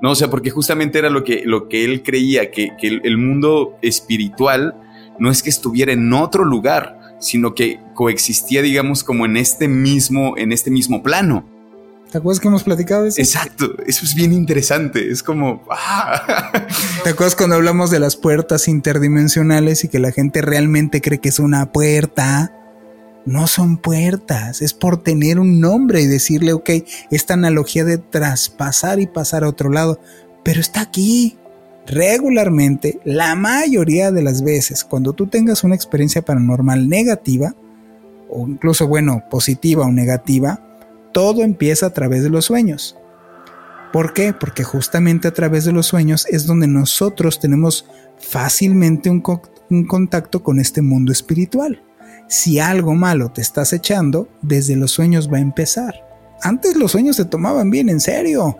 [0.00, 3.76] No, o sea, porque justamente era lo que, lo que él creía, que, el mundo
[3.82, 4.74] espiritual
[5.18, 10.36] no es que estuviera en otro lugar, sino que coexistía, digamos, como en este mismo,
[10.36, 11.44] en este mismo plano.
[12.10, 13.20] ¿Te acuerdas que hemos platicado eso?
[13.20, 15.62] Exacto, eso es bien interesante, es como...
[15.70, 16.50] ¡ah!
[17.04, 21.28] ¿Te acuerdas cuando hablamos de las puertas interdimensionales y que la gente realmente cree que
[21.28, 22.54] es una puerta?
[23.26, 26.70] No son puertas, es por tener un nombre y decirle, ok,
[27.10, 30.00] esta analogía de traspasar y pasar a otro lado,
[30.42, 31.36] pero está aquí,
[31.88, 37.54] regularmente, la mayoría de las veces, cuando tú tengas una experiencia paranormal negativa,
[38.28, 40.60] o incluso, bueno, positiva o negativa,
[41.12, 42.96] todo empieza a través de los sueños.
[43.92, 44.34] ¿Por qué?
[44.34, 47.86] Porque justamente a través de los sueños es donde nosotros tenemos
[48.18, 49.22] fácilmente un,
[49.86, 51.82] contacto con este mundo espiritual.
[52.28, 55.94] Si algo malo te estás echando, desde los sueños va a empezar.
[56.42, 58.58] Antes los sueños se tomaban bien en serio.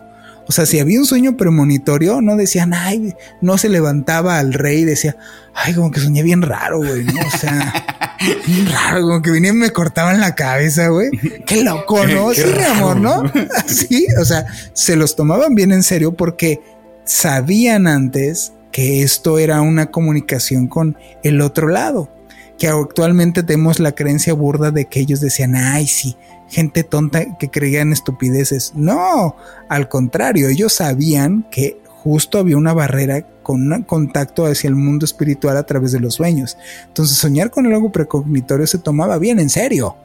[0.49, 4.79] O sea, si había un sueño premonitorio, no decían, ay, no se levantaba al rey
[4.79, 5.15] y decía,
[5.53, 7.13] ay, como que soñé bien raro, güey, ¿no?
[7.21, 11.11] O sea, bien raro, como que venían y me cortaban la cabeza, güey.
[11.45, 12.33] Qué loco, ¿no?
[12.33, 13.31] sí, mi amor, ¿no?
[13.67, 16.59] Sí, o sea, se los tomaban bien en serio porque
[17.05, 22.09] sabían antes que esto era una comunicación con el otro lado.
[22.57, 26.17] Que actualmente tenemos la creencia burda de que ellos decían, ay, sí,
[26.49, 28.73] gente tonta que creía en estupideces.
[28.75, 29.35] No,
[29.69, 35.05] al contrario, ellos sabían que justo había una barrera con un contacto hacia el mundo
[35.05, 36.57] espiritual a través de los sueños.
[36.87, 39.95] Entonces soñar con algo precognitorio se tomaba bien en serio,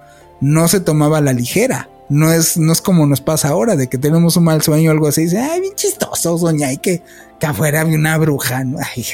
[0.40, 1.88] no se tomaba a la ligera.
[2.11, 4.92] No es, no es como nos pasa ahora, de que tenemos un mal sueño o
[4.92, 7.02] algo así, y dice, ay, bien chistoso, soñé que,
[7.40, 8.59] que afuera había una bruja.
[8.59, 9.07] Ay,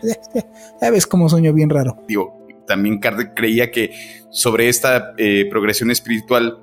[0.80, 1.96] ya ves cómo sueño bien raro.
[2.06, 2.39] Digo,
[2.70, 3.00] también
[3.34, 3.90] creía que
[4.30, 6.58] sobre esta eh, progresión espiritual,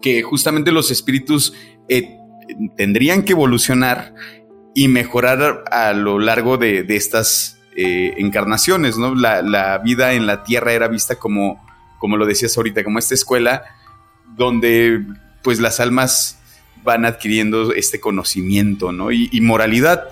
[0.00, 1.52] que justamente los espíritus
[1.90, 2.16] eh,
[2.74, 4.14] tendrían que evolucionar
[4.74, 9.14] y mejorar a lo largo de, estas eh, encarnaciones, ¿no?
[9.14, 11.62] La, vida en la tierra era vista como,
[11.98, 13.62] como lo decías ahorita, como esta escuela
[14.38, 15.04] donde
[15.42, 16.38] pues las almas
[16.82, 19.12] van adquiriendo este conocimiento, ¿no?
[19.12, 20.08] Y, moralidad,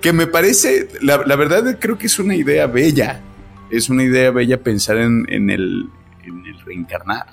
[0.00, 3.20] que me parece, la, verdad creo que es una idea bella,
[3.70, 5.88] es una idea bella pensar en, el,
[6.24, 7.26] en el reencarnar.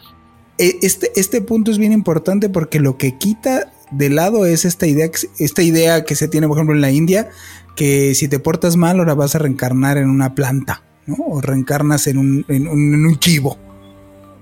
[0.58, 4.88] E, este, este punto es bien importante porque lo que quita de lado es esta
[4.88, 7.30] idea, esta idea que se tiene, por ejemplo, en la India,
[7.76, 11.15] que si te portas mal, ahora vas a reencarnar en una planta, ¿no?
[11.19, 13.58] O reencarnas en un, en un, chivo.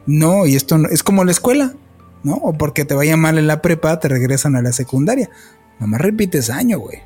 [0.08, 1.74] No, y esto no, es como la escuela,
[2.24, 2.36] ¿no?
[2.36, 5.30] O porque te vaya mal en la prepa, te regresan a la secundaria.
[5.80, 7.00] Nomás repites año, güey.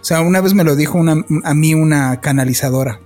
[0.00, 1.02] O sea, una vez me lo dijo
[1.44, 3.00] a mí una canalizadora.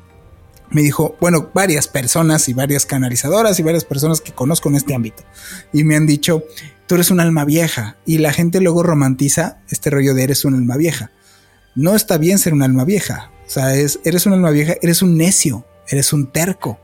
[0.71, 4.95] Me dijo, bueno, varias personas y varias canalizadoras y varias personas que conozco en este
[4.95, 5.23] ámbito.
[5.73, 6.45] Y me han dicho,
[6.87, 7.97] tú eres un alma vieja.
[8.05, 11.11] Y la gente luego romantiza este rollo de eres un alma vieja
[11.79, 13.31] no está bien ser un alma vieja.
[13.47, 16.81] O sea, es, eres un alma vieja, eres un necio, eres un terco,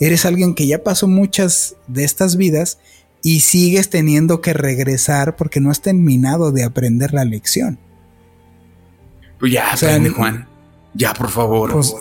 [0.00, 2.78] eres alguien que ya pasó muchas de estas vidas
[3.22, 7.78] y sigues teniendo que regresar porque no has terminado de aprender la lección.
[9.38, 9.76] Pues ya,
[10.16, 10.48] Juan.
[10.94, 11.72] Ya, por favor.
[11.72, 11.94] Pues,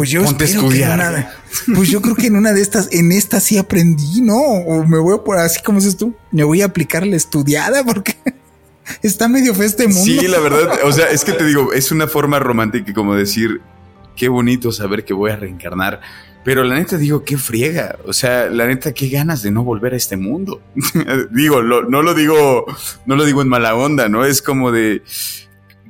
[0.00, 1.30] pues yo Ponte estudiar.
[1.74, 4.38] pues yo creo que en una de estas, en esta sí aprendí, ¿no?
[4.38, 7.84] O me voy a por así como dices tú, me voy a aplicar la estudiada
[7.84, 8.16] porque
[9.02, 10.02] está medio fe este mundo.
[10.02, 13.60] Sí, la verdad, o sea, es que te digo, es una forma romántica como decir,
[14.16, 16.00] qué bonito saber que voy a reencarnar.
[16.44, 17.98] Pero la neta digo, qué friega.
[18.06, 20.62] O sea, la neta, qué ganas de no volver a este mundo.
[21.30, 22.64] digo, no lo digo,
[23.04, 24.24] no lo digo en mala onda, ¿no?
[24.24, 25.02] Es como de,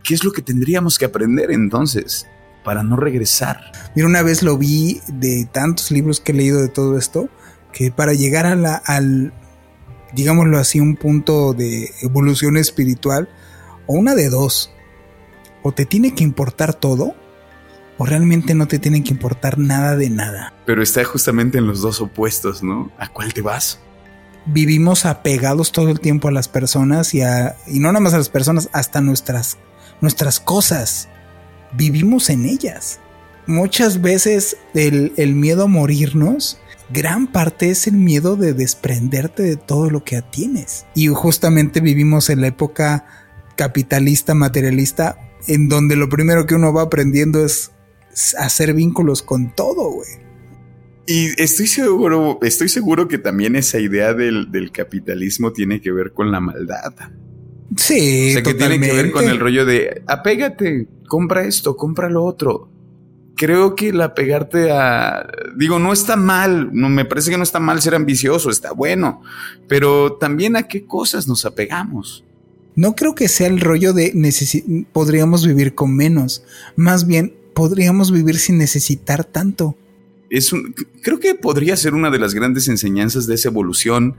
[0.03, 2.27] ¿qué es lo que tendríamos que aprender entonces
[2.65, 3.73] para no regresar?
[3.95, 7.29] Mira, una vez lo vi de tantos libros que he leído de todo esto,
[7.73, 9.33] que para llegar a la, al,
[10.13, 13.29] digámoslo así, un punto de evolución espiritual,
[13.87, 14.73] o una de dos,
[15.63, 17.15] o te tiene que importar todo,
[17.99, 20.55] o realmente no te tiene que importar nada de nada.
[20.65, 22.91] Pero está justamente en los dos opuestos, ¿no?
[22.99, 23.79] ¿A cuál te vas?
[24.47, 28.19] Vivimos apegados todo el tiempo a las personas y, a, y no nada más a
[28.19, 29.59] las personas, hasta nuestras,
[30.01, 31.11] nuestras cosas.
[31.77, 33.01] Vivimos en ellas.
[33.47, 36.59] Muchas veces el, el miedo a morirnos
[36.93, 40.87] gran parte es el miedo de desprenderte de todo lo que tienes.
[40.95, 43.07] Y justamente vivimos en la época
[43.57, 47.73] capitalista, materialista, en donde lo primero que uno va aprendiendo es
[48.39, 50.09] hacer vínculos con todo, güey.
[51.07, 56.13] Y estoy seguro, estoy seguro que también esa idea del, del, capitalismo tiene que ver
[56.13, 56.93] con la maldad.
[57.91, 62.09] Sí, o sea, que tiene que ver con el rollo de apégate, compra esto, compra
[62.09, 62.69] lo otro
[63.41, 65.27] creo que la pegarte a,
[65.57, 69.23] digo, no está mal, no me parece que no está mal ser ambicioso, está bueno,
[69.67, 72.23] pero también a qué cosas nos apegamos.
[72.77, 74.13] No creo que sea el rollo de
[74.93, 76.45] podríamos vivir con menos,
[76.77, 79.75] más bien podríamos vivir sin necesitar tanto.
[80.29, 84.17] Es un, creo que podría ser una de las grandes enseñanzas de esa evolución,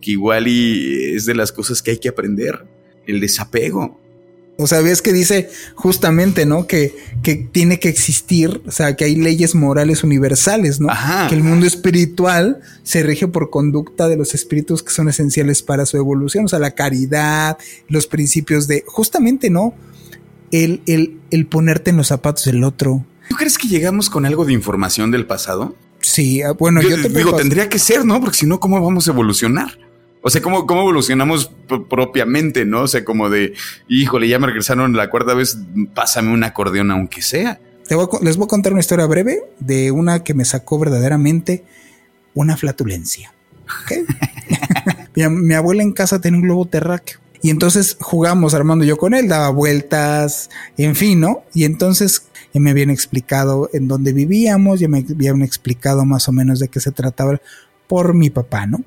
[0.00, 2.64] que igual y es de las cosas que hay que aprender,
[3.06, 4.00] el desapego.
[4.58, 6.66] O sea, ves que dice justamente, ¿no?
[6.66, 10.88] Que, que tiene que existir, o sea, que hay leyes morales universales, ¿no?
[11.28, 15.86] Que el mundo espiritual se rige por conducta de los espíritus que son esenciales para
[15.86, 19.74] su evolución, o sea, la caridad, los principios de, justamente, ¿no?
[20.50, 23.04] El, el, el ponerte en los zapatos del otro.
[23.30, 25.74] ¿Tú crees que llegamos con algo de información del pasado?
[26.02, 28.20] Sí, ah, bueno, yo, te digo, tendría que ser, ¿no?
[28.20, 29.78] Porque si no, ¿cómo vamos a evolucionar?
[30.22, 31.50] O sea, ¿cómo, cómo evolucionamos
[31.90, 32.82] propiamente, no?
[32.82, 33.54] O sea, como de,
[33.88, 35.58] híjole, ya me regresaron la cuarta vez,
[35.94, 37.60] pásame un acordeón aunque sea.
[38.22, 41.64] les voy a contar una historia breve de una que me sacó verdaderamente
[42.34, 43.34] una flatulencia.
[45.16, 47.18] mi, mi, abuela en casa tenía un globo terráqueo.
[47.42, 51.42] Y entonces jugamos Armando y yo con él, daba vueltas, en fin, ¿no?
[51.52, 56.32] Y entonces ya me habían explicado en dónde vivíamos, ya me habían explicado más o
[56.32, 57.40] menos de qué se trataba
[57.88, 58.84] por mi papá, ¿no?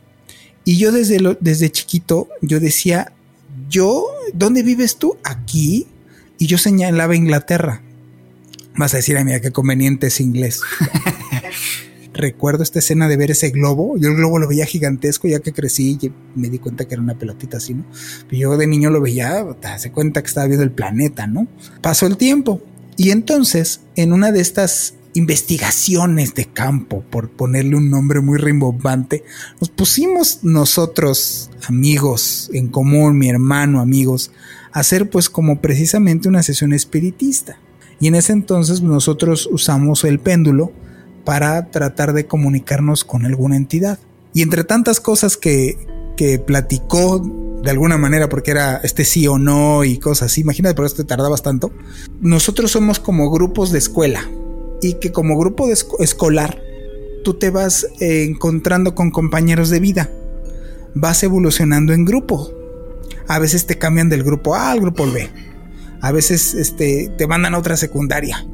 [0.65, 3.13] Y yo desde, lo, desde chiquito, yo decía,
[3.69, 5.17] yo, ¿dónde vives tú?
[5.23, 5.88] Aquí.
[6.38, 7.82] Y yo señalaba Inglaterra.
[8.75, 10.62] Vas a decir, a mí, qué conveniente es inglés.
[12.13, 13.95] Recuerdo esta escena de ver ese globo.
[13.97, 17.04] Yo el globo lo veía gigantesco ya que crecí y me di cuenta que era
[17.04, 17.86] una pelotita así, ¿no?
[18.28, 21.47] Pero yo de niño lo veía, te hace cuenta que estaba viendo el planeta, ¿no?
[21.82, 22.62] Pasó el tiempo.
[22.97, 29.23] Y entonces, en una de estas investigaciones de campo, por ponerle un nombre muy rimbombante,
[29.60, 34.32] nos pusimos nosotros, amigos en común, mi hermano, amigos,
[34.73, 37.58] a hacer pues como precisamente una sesión espiritista.
[37.99, 40.73] Y en ese entonces nosotros usamos el péndulo
[41.23, 43.99] para tratar de comunicarnos con alguna entidad.
[44.34, 45.78] Y entre tantas cosas que,
[46.17, 47.23] que platicó
[47.63, 50.97] de alguna manera, porque era este sí o no y cosas así, imagínate por eso
[50.97, 51.71] te tardabas tanto,
[52.19, 54.29] nosotros somos como grupos de escuela,
[54.86, 55.67] y que como grupo
[56.00, 56.62] escolar
[57.23, 60.12] tú te vas eh, encontrando con compañeros de vida.
[60.94, 62.52] Vas evolucionando en grupo.
[63.27, 65.27] A veces te cambian del grupo A al grupo B.
[66.02, 68.46] A veces este, te mandan a otra secundaria.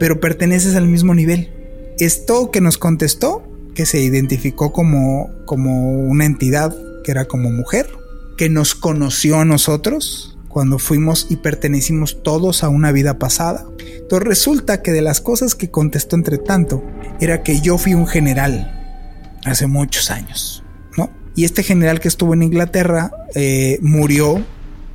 [0.00, 1.52] Pero perteneces al mismo nivel.
[2.00, 7.88] Esto que nos contestó, que se identificó como, como una entidad que era como mujer,
[8.36, 13.64] que nos conoció a nosotros cuando fuimos y pertenecimos todos a una vida pasada.
[13.78, 16.82] Entonces resulta que de las cosas que contestó entre tanto
[17.20, 20.64] era que yo fui un general hace muchos años,
[20.96, 21.10] ¿no?
[21.36, 24.44] Y este general que estuvo en Inglaterra eh, murió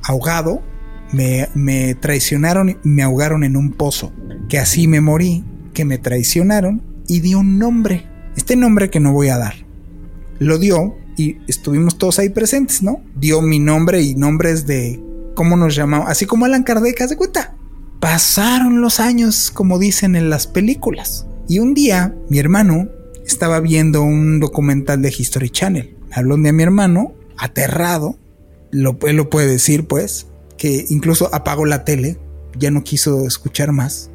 [0.02, 0.62] ahogado,
[1.12, 4.12] me, me traicionaron y me ahogaron en un pozo,
[4.50, 8.06] que así me morí, que me traicionaron y dio un nombre,
[8.36, 9.54] este nombre que no voy a dar.
[10.38, 13.02] Lo dio y estuvimos todos ahí presentes, ¿no?
[13.16, 15.00] Dio mi nombre y nombres de
[15.34, 17.56] cómo nos llamamos, así como Alan Kardec, ¿hace cuenta?
[18.00, 21.26] Pasaron los años, como dicen en las películas.
[21.48, 22.88] Y un día, mi hermano
[23.26, 25.96] estaba viendo un documental de History Channel.
[26.12, 28.18] Habló de mi hermano, aterrado,
[28.70, 32.18] lo, él lo puede decir, pues, que incluso apagó la tele,
[32.58, 34.10] ya no quiso escuchar más,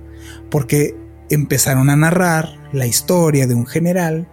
[0.50, 0.96] porque
[1.30, 4.28] empezaron a narrar la historia de un general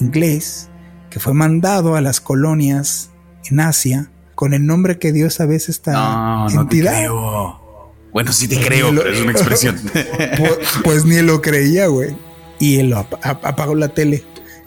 [0.00, 0.68] inglés
[1.10, 3.10] que fue mandado a las colonias
[3.50, 7.92] en Asia con el nombre que Dios a veces está no, no Te creo.
[8.12, 9.80] Bueno, sí te creo, pero es una expresión.
[10.38, 12.16] pues, pues, ni lo creía, güey.
[12.60, 14.22] Y él apagó la tele.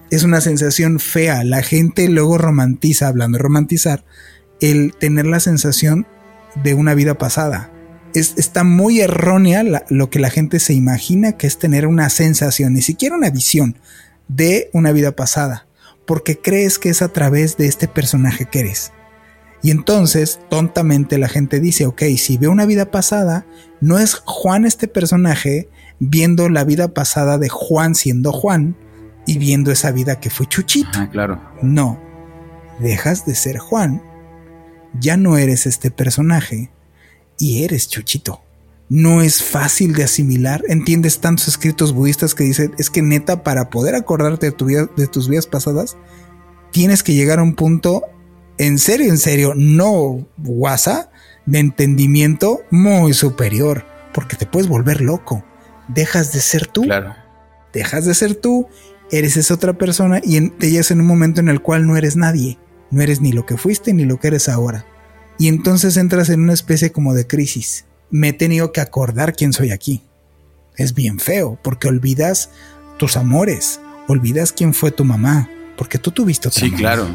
[0.09, 1.45] Es una sensación fea.
[1.45, 4.03] La gente luego romantiza, hablando de romantizar,
[4.59, 6.05] el tener la sensación
[6.61, 7.71] de una vida pasada.
[8.13, 12.73] Es, está muy errónea lo que la gente se imagina que es tener una sensación,
[12.73, 13.77] ni siquiera una visión
[14.27, 15.65] de una vida pasada,
[16.05, 18.91] porque crees que es a través de este personaje que eres.
[19.63, 23.45] Y entonces, tontamente la gente dice, ok, si veo una vida pasada,
[23.79, 28.75] no es Juan este personaje viendo la vida pasada de Juan siendo Juan
[29.27, 30.89] y viendo esa vida que fue Chuchito.
[30.95, 31.39] Ah, claro.
[31.61, 31.99] No,
[32.79, 34.01] dejas de ser Juan,
[34.99, 36.71] ya no eres este personaje
[37.37, 38.41] y eres Chuchito.
[38.89, 40.63] No es fácil de asimilar.
[40.67, 44.89] Entiendes tantos escritos budistas que dicen, es que neta, para poder acordarte de, tu vida,
[44.97, 45.95] de tus vidas pasadas,
[46.71, 48.03] tienes que llegar a un punto
[48.61, 51.09] en serio, en serio, no guasa,
[51.47, 55.43] de entendimiento muy superior, porque te puedes volver loco.
[55.87, 56.83] Dejas de ser tú.
[56.83, 57.15] Claro.
[57.73, 58.67] Dejas de ser tú,
[59.09, 62.15] eres esa otra persona y te llegas en un momento en el cual no eres
[62.15, 62.59] nadie.
[62.91, 64.85] No eres ni lo que fuiste ni lo que eres ahora.
[65.39, 67.85] Y entonces entras en una especie como de crisis.
[68.11, 70.03] Me he tenido que acordar quién soy aquí.
[70.77, 72.51] Es bien feo, porque olvidas
[72.99, 77.07] tus amores, olvidas quién fue tu mamá, porque tú tuviste otra Sí, claro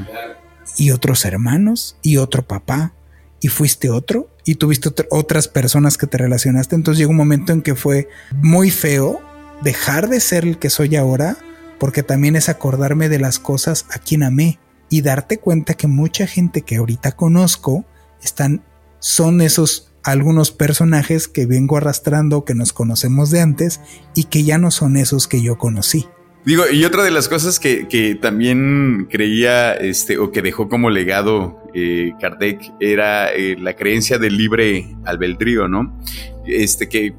[0.76, 2.92] y otros hermanos y otro papá
[3.40, 6.74] y fuiste otro y tuviste otras personas que te relacionaste.
[6.74, 8.08] Entonces llegó un momento en que fue
[8.42, 9.20] muy feo
[9.62, 11.36] dejar de ser el que soy ahora
[11.78, 14.58] porque también es acordarme de las cosas a quien amé
[14.88, 17.84] y darte cuenta que mucha gente que ahorita conozco
[18.22, 18.62] están
[18.98, 23.80] son esos algunos personajes que vengo arrastrando que nos conocemos de antes
[24.14, 26.06] y que ya no son esos que yo conocí.
[26.46, 31.60] Digo, y otra de las cosas que, también creía, este, o que dejó como legado
[31.74, 35.98] eh, Kardec, era eh, la creencia del libre albedrío, ¿no?
[36.46, 37.14] Este, que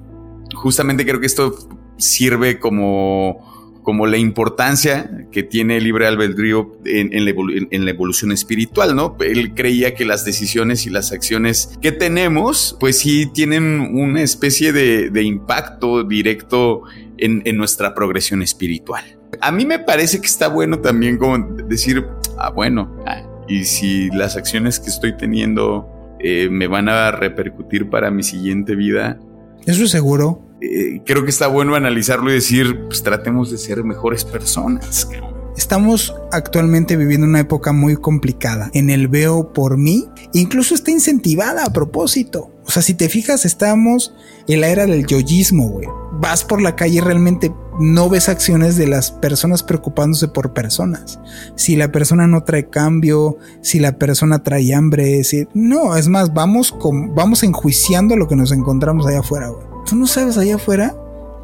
[0.54, 1.54] justamente creo que esto
[1.98, 8.96] sirve como, como la importancia que tiene el libre albedrío en, en, la evolución espiritual,
[8.96, 9.18] ¿no?
[9.20, 14.72] Él creía que las decisiones y las acciones que tenemos, pues sí tienen una especie
[14.72, 16.84] de, de impacto directo
[17.18, 19.17] en, en nuestra progresión espiritual.
[19.42, 22.06] A mí me parece que está bueno también como decir,
[22.38, 25.88] ah, bueno, ah, y si las acciones que estoy teniendo
[26.20, 29.20] eh, me van a repercutir para mi siguiente vida.
[29.66, 30.42] Eso es seguro.
[30.62, 35.08] Eh, creo que está bueno analizarlo y decir, pues tratemos de ser mejores personas.
[35.56, 38.70] Estamos actualmente viviendo una época muy complicada.
[38.74, 42.52] En el veo por mí, incluso está incentivada a propósito.
[42.66, 44.14] O sea, si te fijas, estamos
[44.48, 45.88] en la era del yoyismo, güey.
[46.14, 51.20] Vas por la calle y realmente no ves acciones de las personas preocupándose por personas.
[51.56, 55.48] Si la persona no trae cambio, si la persona trae hambre, si...
[55.54, 59.66] no, es más, vamos, con, vamos enjuiciando lo que nos encontramos allá afuera, güey.
[59.86, 60.96] Tú no sabes allá afuera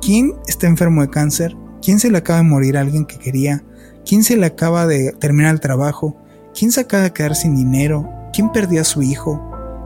[0.02, 3.64] quién está enfermo de cáncer, quién se le acaba de morir a alguien que quería,
[4.06, 6.18] ¿Quién se le acaba de terminar el trabajo?
[6.58, 8.10] ¿Quién se acaba de quedar sin dinero?
[8.34, 9.42] ¿Quién perdió a su hijo?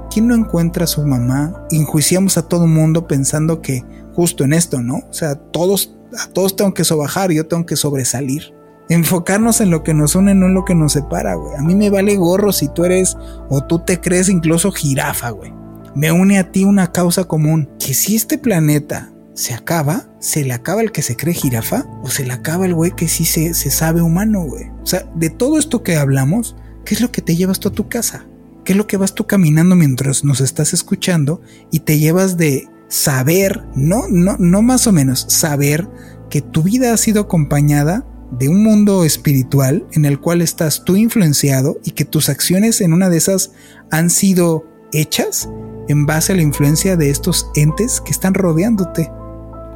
[0.09, 1.67] ¿Quién no encuentra a su mamá?
[1.69, 3.83] Enjuiciamos a todo mundo pensando que
[4.13, 5.03] justo en esto, ¿no?
[5.09, 8.53] O sea, todos, a todos tengo que sobajar, yo tengo que sobresalir.
[8.89, 11.55] Enfocarnos en lo que nos une, no en lo que nos separa, güey.
[11.55, 13.17] A mí me vale gorro si tú eres
[13.49, 15.53] o tú te crees incluso jirafa, güey.
[15.93, 17.69] Me une a ti una causa común.
[17.79, 22.09] Que si este planeta se acaba, se le acaba el que se cree jirafa o
[22.09, 24.69] se le acaba el güey que sí se, se sabe humano, güey.
[24.81, 26.55] O sea, de todo esto que hablamos,
[26.85, 28.25] ¿qué es lo que te llevas tú a tu casa?
[28.63, 31.41] ¿Qué es lo que vas tú caminando mientras nos estás escuchando
[31.71, 35.87] y te llevas de saber, no, no, no más o menos, saber
[36.29, 40.95] que tu vida ha sido acompañada de un mundo espiritual en el cual estás tú
[40.95, 43.51] influenciado y que tus acciones en una de esas
[43.89, 45.49] han sido hechas
[45.87, 49.09] en base a la influencia de estos entes que están rodeándote.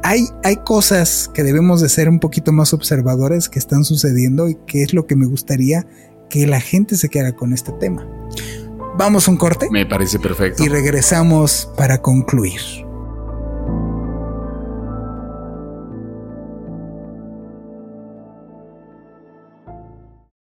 [0.02, 4.56] Hay, hay cosas que debemos de ser un poquito más observadores que están sucediendo y
[4.66, 5.86] que es lo que me gustaría
[6.28, 8.06] que la gente se quede con este tema.
[8.98, 9.68] Vamos a un corte.
[9.70, 10.62] Me parece perfecto.
[10.62, 12.60] Y regresamos para concluir.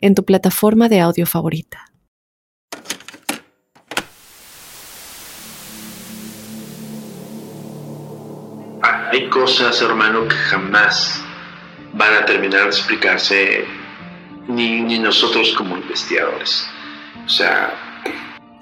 [0.00, 1.86] en tu plataforma de audio favorita.
[8.82, 11.20] Hay cosas, hermano, que jamás
[11.94, 13.64] van a terminar de explicarse
[14.48, 16.64] ni, ni nosotros como investigadores.
[17.26, 17.74] O sea,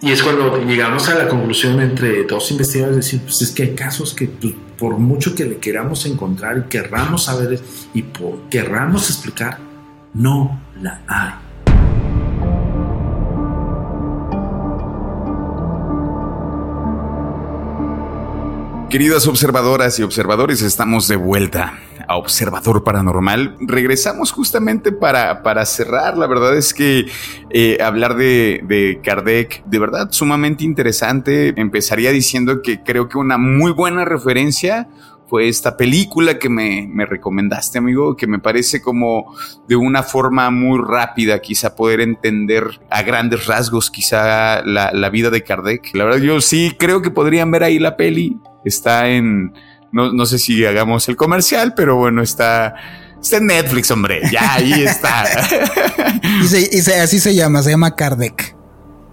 [0.00, 3.74] y es cuando llegamos a la conclusión entre dos investigadores, decir, pues es que hay
[3.74, 7.60] casos que pues, por mucho que le queramos encontrar y querramos saber
[7.94, 9.58] y por, querramos explicar,
[10.14, 11.32] no la hay.
[18.90, 23.54] Queridas observadoras y observadores, estamos de vuelta a Observador Paranormal.
[23.60, 26.16] Regresamos justamente para, para cerrar.
[26.16, 27.04] La verdad es que
[27.50, 31.52] eh, hablar de, de Kardec, de verdad, sumamente interesante.
[31.60, 34.88] Empezaría diciendo que creo que una muy buena referencia
[35.28, 39.34] fue esta película que me, me, recomendaste, amigo, que me parece como
[39.68, 45.28] de una forma muy rápida, quizá poder entender a grandes rasgos, quizá la, la vida
[45.28, 45.94] de Kardec.
[45.94, 48.38] La verdad, yo sí creo que podrían ver ahí la peli.
[48.64, 49.52] Está en,
[49.92, 52.74] no, no sé si hagamos el comercial, pero bueno, está,
[53.20, 54.22] está en Netflix, hombre.
[54.32, 55.24] Ya ahí está.
[56.42, 58.56] y, se, y se, así se llama, se llama Kardec,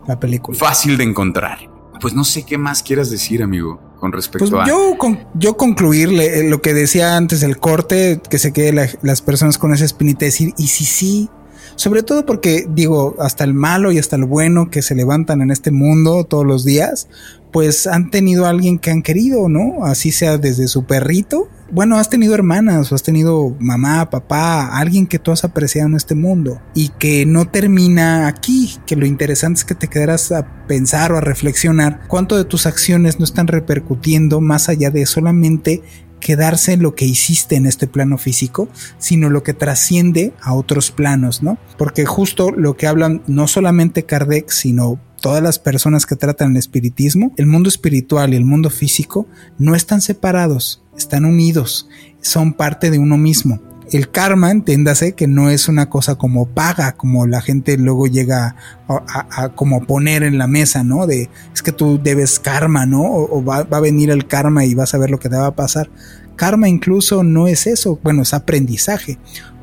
[0.08, 0.58] la película.
[0.58, 1.70] Fácil de encontrar.
[2.00, 4.68] Pues no sé qué más quieras decir, amigo, con respecto pues a.
[4.68, 9.24] Yo, con, yo concluirle lo que decía antes del corte, que se quede la, las
[9.24, 11.30] personas con esa espinita, decir, y si sí,
[11.76, 15.52] sobre todo porque digo, hasta el malo y hasta el bueno que se levantan en
[15.52, 17.08] este mundo todos los días,
[17.52, 19.86] pues han tenido a alguien que han querido, ¿no?
[19.86, 21.50] Así sea desde su perrito.
[21.72, 25.96] Bueno, has tenido hermanas o has tenido mamá, papá, alguien que tú has apreciado en
[25.96, 30.66] este mundo y que no termina aquí, que lo interesante es que te quedarás a
[30.68, 35.82] pensar o a reflexionar cuánto de tus acciones no están repercutiendo más allá de solamente
[36.20, 40.92] quedarse en lo que hiciste en este plano físico, sino lo que trasciende a otros
[40.92, 41.58] planos, ¿no?
[41.78, 46.58] Porque justo lo que hablan no solamente Kardec, sino todas las personas que tratan el
[46.58, 51.88] espiritismo, el mundo espiritual y el mundo físico no están separados, están unidos,
[52.22, 53.60] son parte de uno mismo.
[53.92, 58.56] El karma, entiéndase que no es una cosa como paga, como la gente luego llega
[58.88, 61.08] a, a, a como poner en la mesa, ¿no?
[61.08, 63.04] De es que tú debes karma, ¿no?
[63.04, 65.36] O, o va, va a venir el karma y vas a ver lo que te
[65.36, 65.90] va a pasar.
[66.36, 69.18] Karma incluso no es eso, bueno, es aprendizaje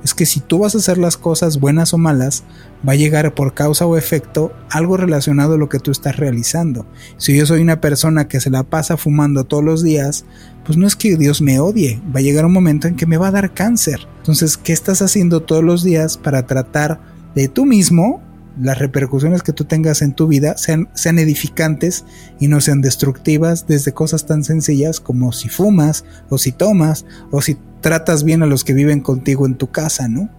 [0.05, 2.43] es que si tú vas a hacer las cosas buenas o malas,
[2.87, 6.87] va a llegar por causa o efecto algo relacionado a lo que tú estás realizando.
[7.19, 10.25] Si yo soy una persona que se la pasa fumando todos los días,
[10.65, 13.17] pues no es que Dios me odie, va a llegar un momento en que me
[13.17, 14.09] va a dar cáncer.
[14.19, 17.01] Entonces, ¿qué estás haciendo todos los días para tratar
[17.35, 18.21] de tú mismo
[18.61, 22.05] las repercusiones que tú tengas en tu vida sean, sean, edificantes
[22.41, 27.41] y no sean destructivas desde cosas tan sencillas como si fumas o si tomas o
[27.41, 30.31] si tratas bien a los que viven contigo en tu casa, ¿no?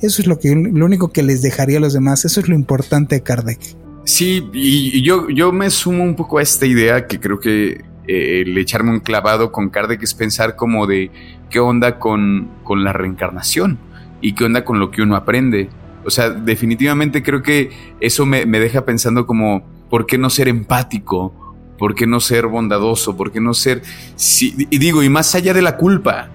[0.00, 2.54] Eso es lo, que, lo único que les dejaría a los demás, eso es lo
[2.54, 3.60] importante de Kardec.
[4.04, 8.42] Sí, y yo, yo me sumo un poco a esta idea que creo que eh,
[8.44, 11.10] el echarme un clavado con Kardec es pensar como de
[11.50, 13.78] qué onda con, con la reencarnación
[14.20, 15.68] y qué onda con lo que uno aprende
[16.04, 20.48] o sea, definitivamente creo que eso me, me deja pensando como, ¿por qué no ser
[20.48, 21.34] empático?
[21.78, 23.16] ¿Por qué no ser bondadoso?
[23.16, 23.82] ¿Por qué no ser...
[24.14, 26.28] Si, y digo, y más allá de la culpa,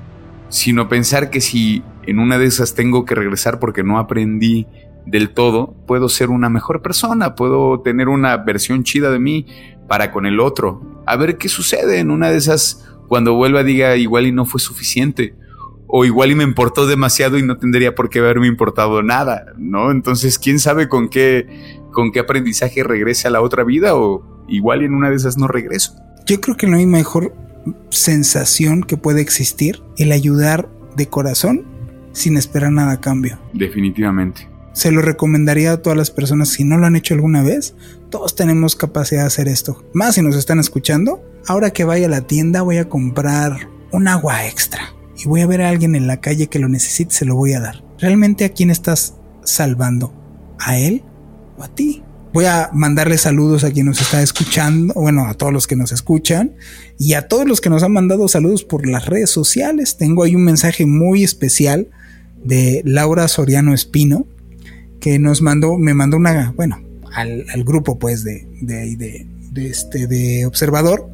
[0.49, 4.67] sino pensar que si en una de esas tengo que regresar porque no aprendí
[5.05, 9.45] del todo, puedo ser una mejor persona, puedo tener una versión chida de mí
[9.87, 11.03] para con el otro.
[11.05, 14.59] A ver qué sucede en una de esas cuando vuelva diga igual y no fue
[14.59, 15.33] suficiente
[15.87, 19.91] o igual y me importó demasiado y no tendría por qué haberme importado nada, ¿no?
[19.91, 24.81] Entonces, quién sabe con qué, con qué aprendizaje regrese a la otra vida o igual
[24.81, 25.95] y en una de esas no regreso.
[26.25, 27.33] Yo creo que no hay mejor
[27.89, 31.65] sensación que puede existir el ayudar de corazón
[32.11, 33.39] sin esperar nada a cambio.
[33.53, 34.49] Definitivamente.
[34.73, 37.75] Se lo recomendaría a todas las personas si no lo han hecho alguna vez.
[38.09, 39.83] Todos tenemos capacidad de hacer esto.
[39.93, 41.23] Más si nos están escuchando.
[41.47, 45.47] Ahora que vaya a la tienda voy a comprar un agua extra y voy a
[45.47, 47.83] ver a alguien en la calle que lo necesite, se lo voy a dar.
[47.99, 50.13] ¿Realmente a quién estás salvando?
[50.59, 51.03] ¿A él
[51.57, 52.03] o a ti?
[52.33, 55.91] Voy a mandarle saludos a quien nos está escuchando, bueno, a todos los que nos
[55.91, 56.55] escuchan
[56.99, 59.97] y a todos los que nos han mandado saludos por las redes sociales.
[59.97, 61.87] Tengo ahí un mensaje muy especial
[62.43, 64.27] de Laura Soriano Espino
[64.99, 66.79] que nos mandó, me mandó una, bueno,
[67.13, 68.95] al, grupo pues de, de,
[69.51, 71.09] de, este, de observador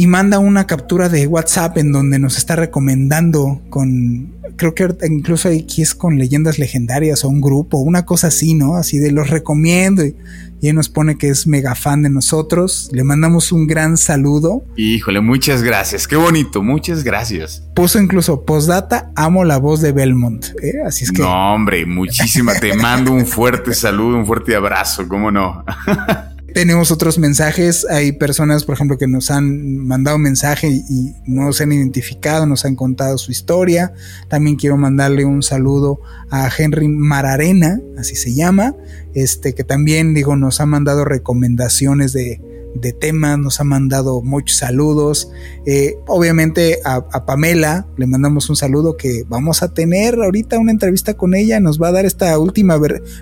[0.00, 5.50] y manda una captura de WhatsApp en donde nos está recomendando con creo que incluso
[5.50, 8.76] aquí es con leyendas legendarias o un grupo, una cosa así, ¿no?
[8.76, 10.16] Así de los recomiendo y,
[10.62, 12.88] él nos pone que es mega fan de nosotros.
[12.92, 14.64] Le mandamos un gran saludo.
[14.76, 16.08] Híjole, muchas gracias.
[16.08, 17.62] Qué bonito, muchas gracias.
[17.74, 20.46] Puso incluso postdata, amo la voz de Belmont.
[20.62, 20.80] ¿eh?
[20.86, 21.20] Así es que.
[21.20, 22.54] No, hombre, muchísima.
[22.54, 25.62] Te mando un fuerte saludo, un fuerte abrazo, ¿cómo no?
[26.54, 27.86] Tenemos otros mensajes.
[27.88, 32.64] Hay personas, por ejemplo, que nos han mandado mensaje y, no se han identificado, nos
[32.64, 33.92] han contado su historia.
[34.28, 38.74] También quiero mandarle un saludo a Henry Mararena, así se llama,
[39.14, 42.40] este que también digo nos ha mandado recomendaciones de
[42.74, 45.30] de temas, nos ha mandado muchos saludos.
[45.66, 51.14] Eh, obviamente a, Pamela le mandamos un saludo que vamos a tener ahorita una entrevista
[51.14, 52.78] con ella, nos va a dar esta última,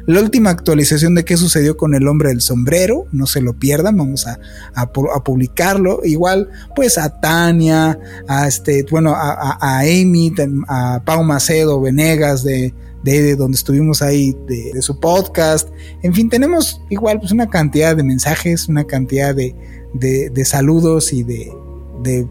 [0.07, 3.97] la última actualización de qué sucedió con el hombre del sombrero, no se lo pierdan,
[3.97, 4.39] vamos a,
[4.75, 6.01] a, publicarlo.
[6.05, 10.33] Igual pues a Tania, a este, bueno, a, a Amy,
[10.69, 15.69] a Pau Macedo Venegas de de, donde estuvimos ahí, de, su podcast.
[16.03, 19.55] En fin, tenemos igual pues una cantidad de mensajes, una cantidad de,
[19.95, 21.53] de saludos y de,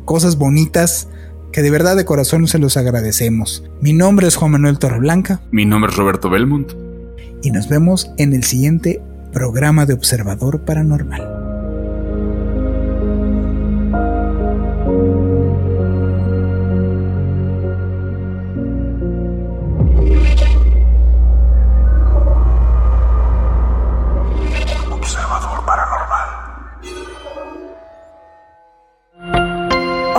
[0.05, 1.09] cosas bonitas
[1.51, 3.63] que de verdad de corazón se los agradecemos.
[3.81, 5.41] Mi nombre es Juan Manuel Torreblanca.
[5.51, 6.71] Mi nombre es Roberto Belmont.
[7.43, 9.01] Y nos vemos en el siguiente
[9.31, 11.36] programa de Observador Paranormal.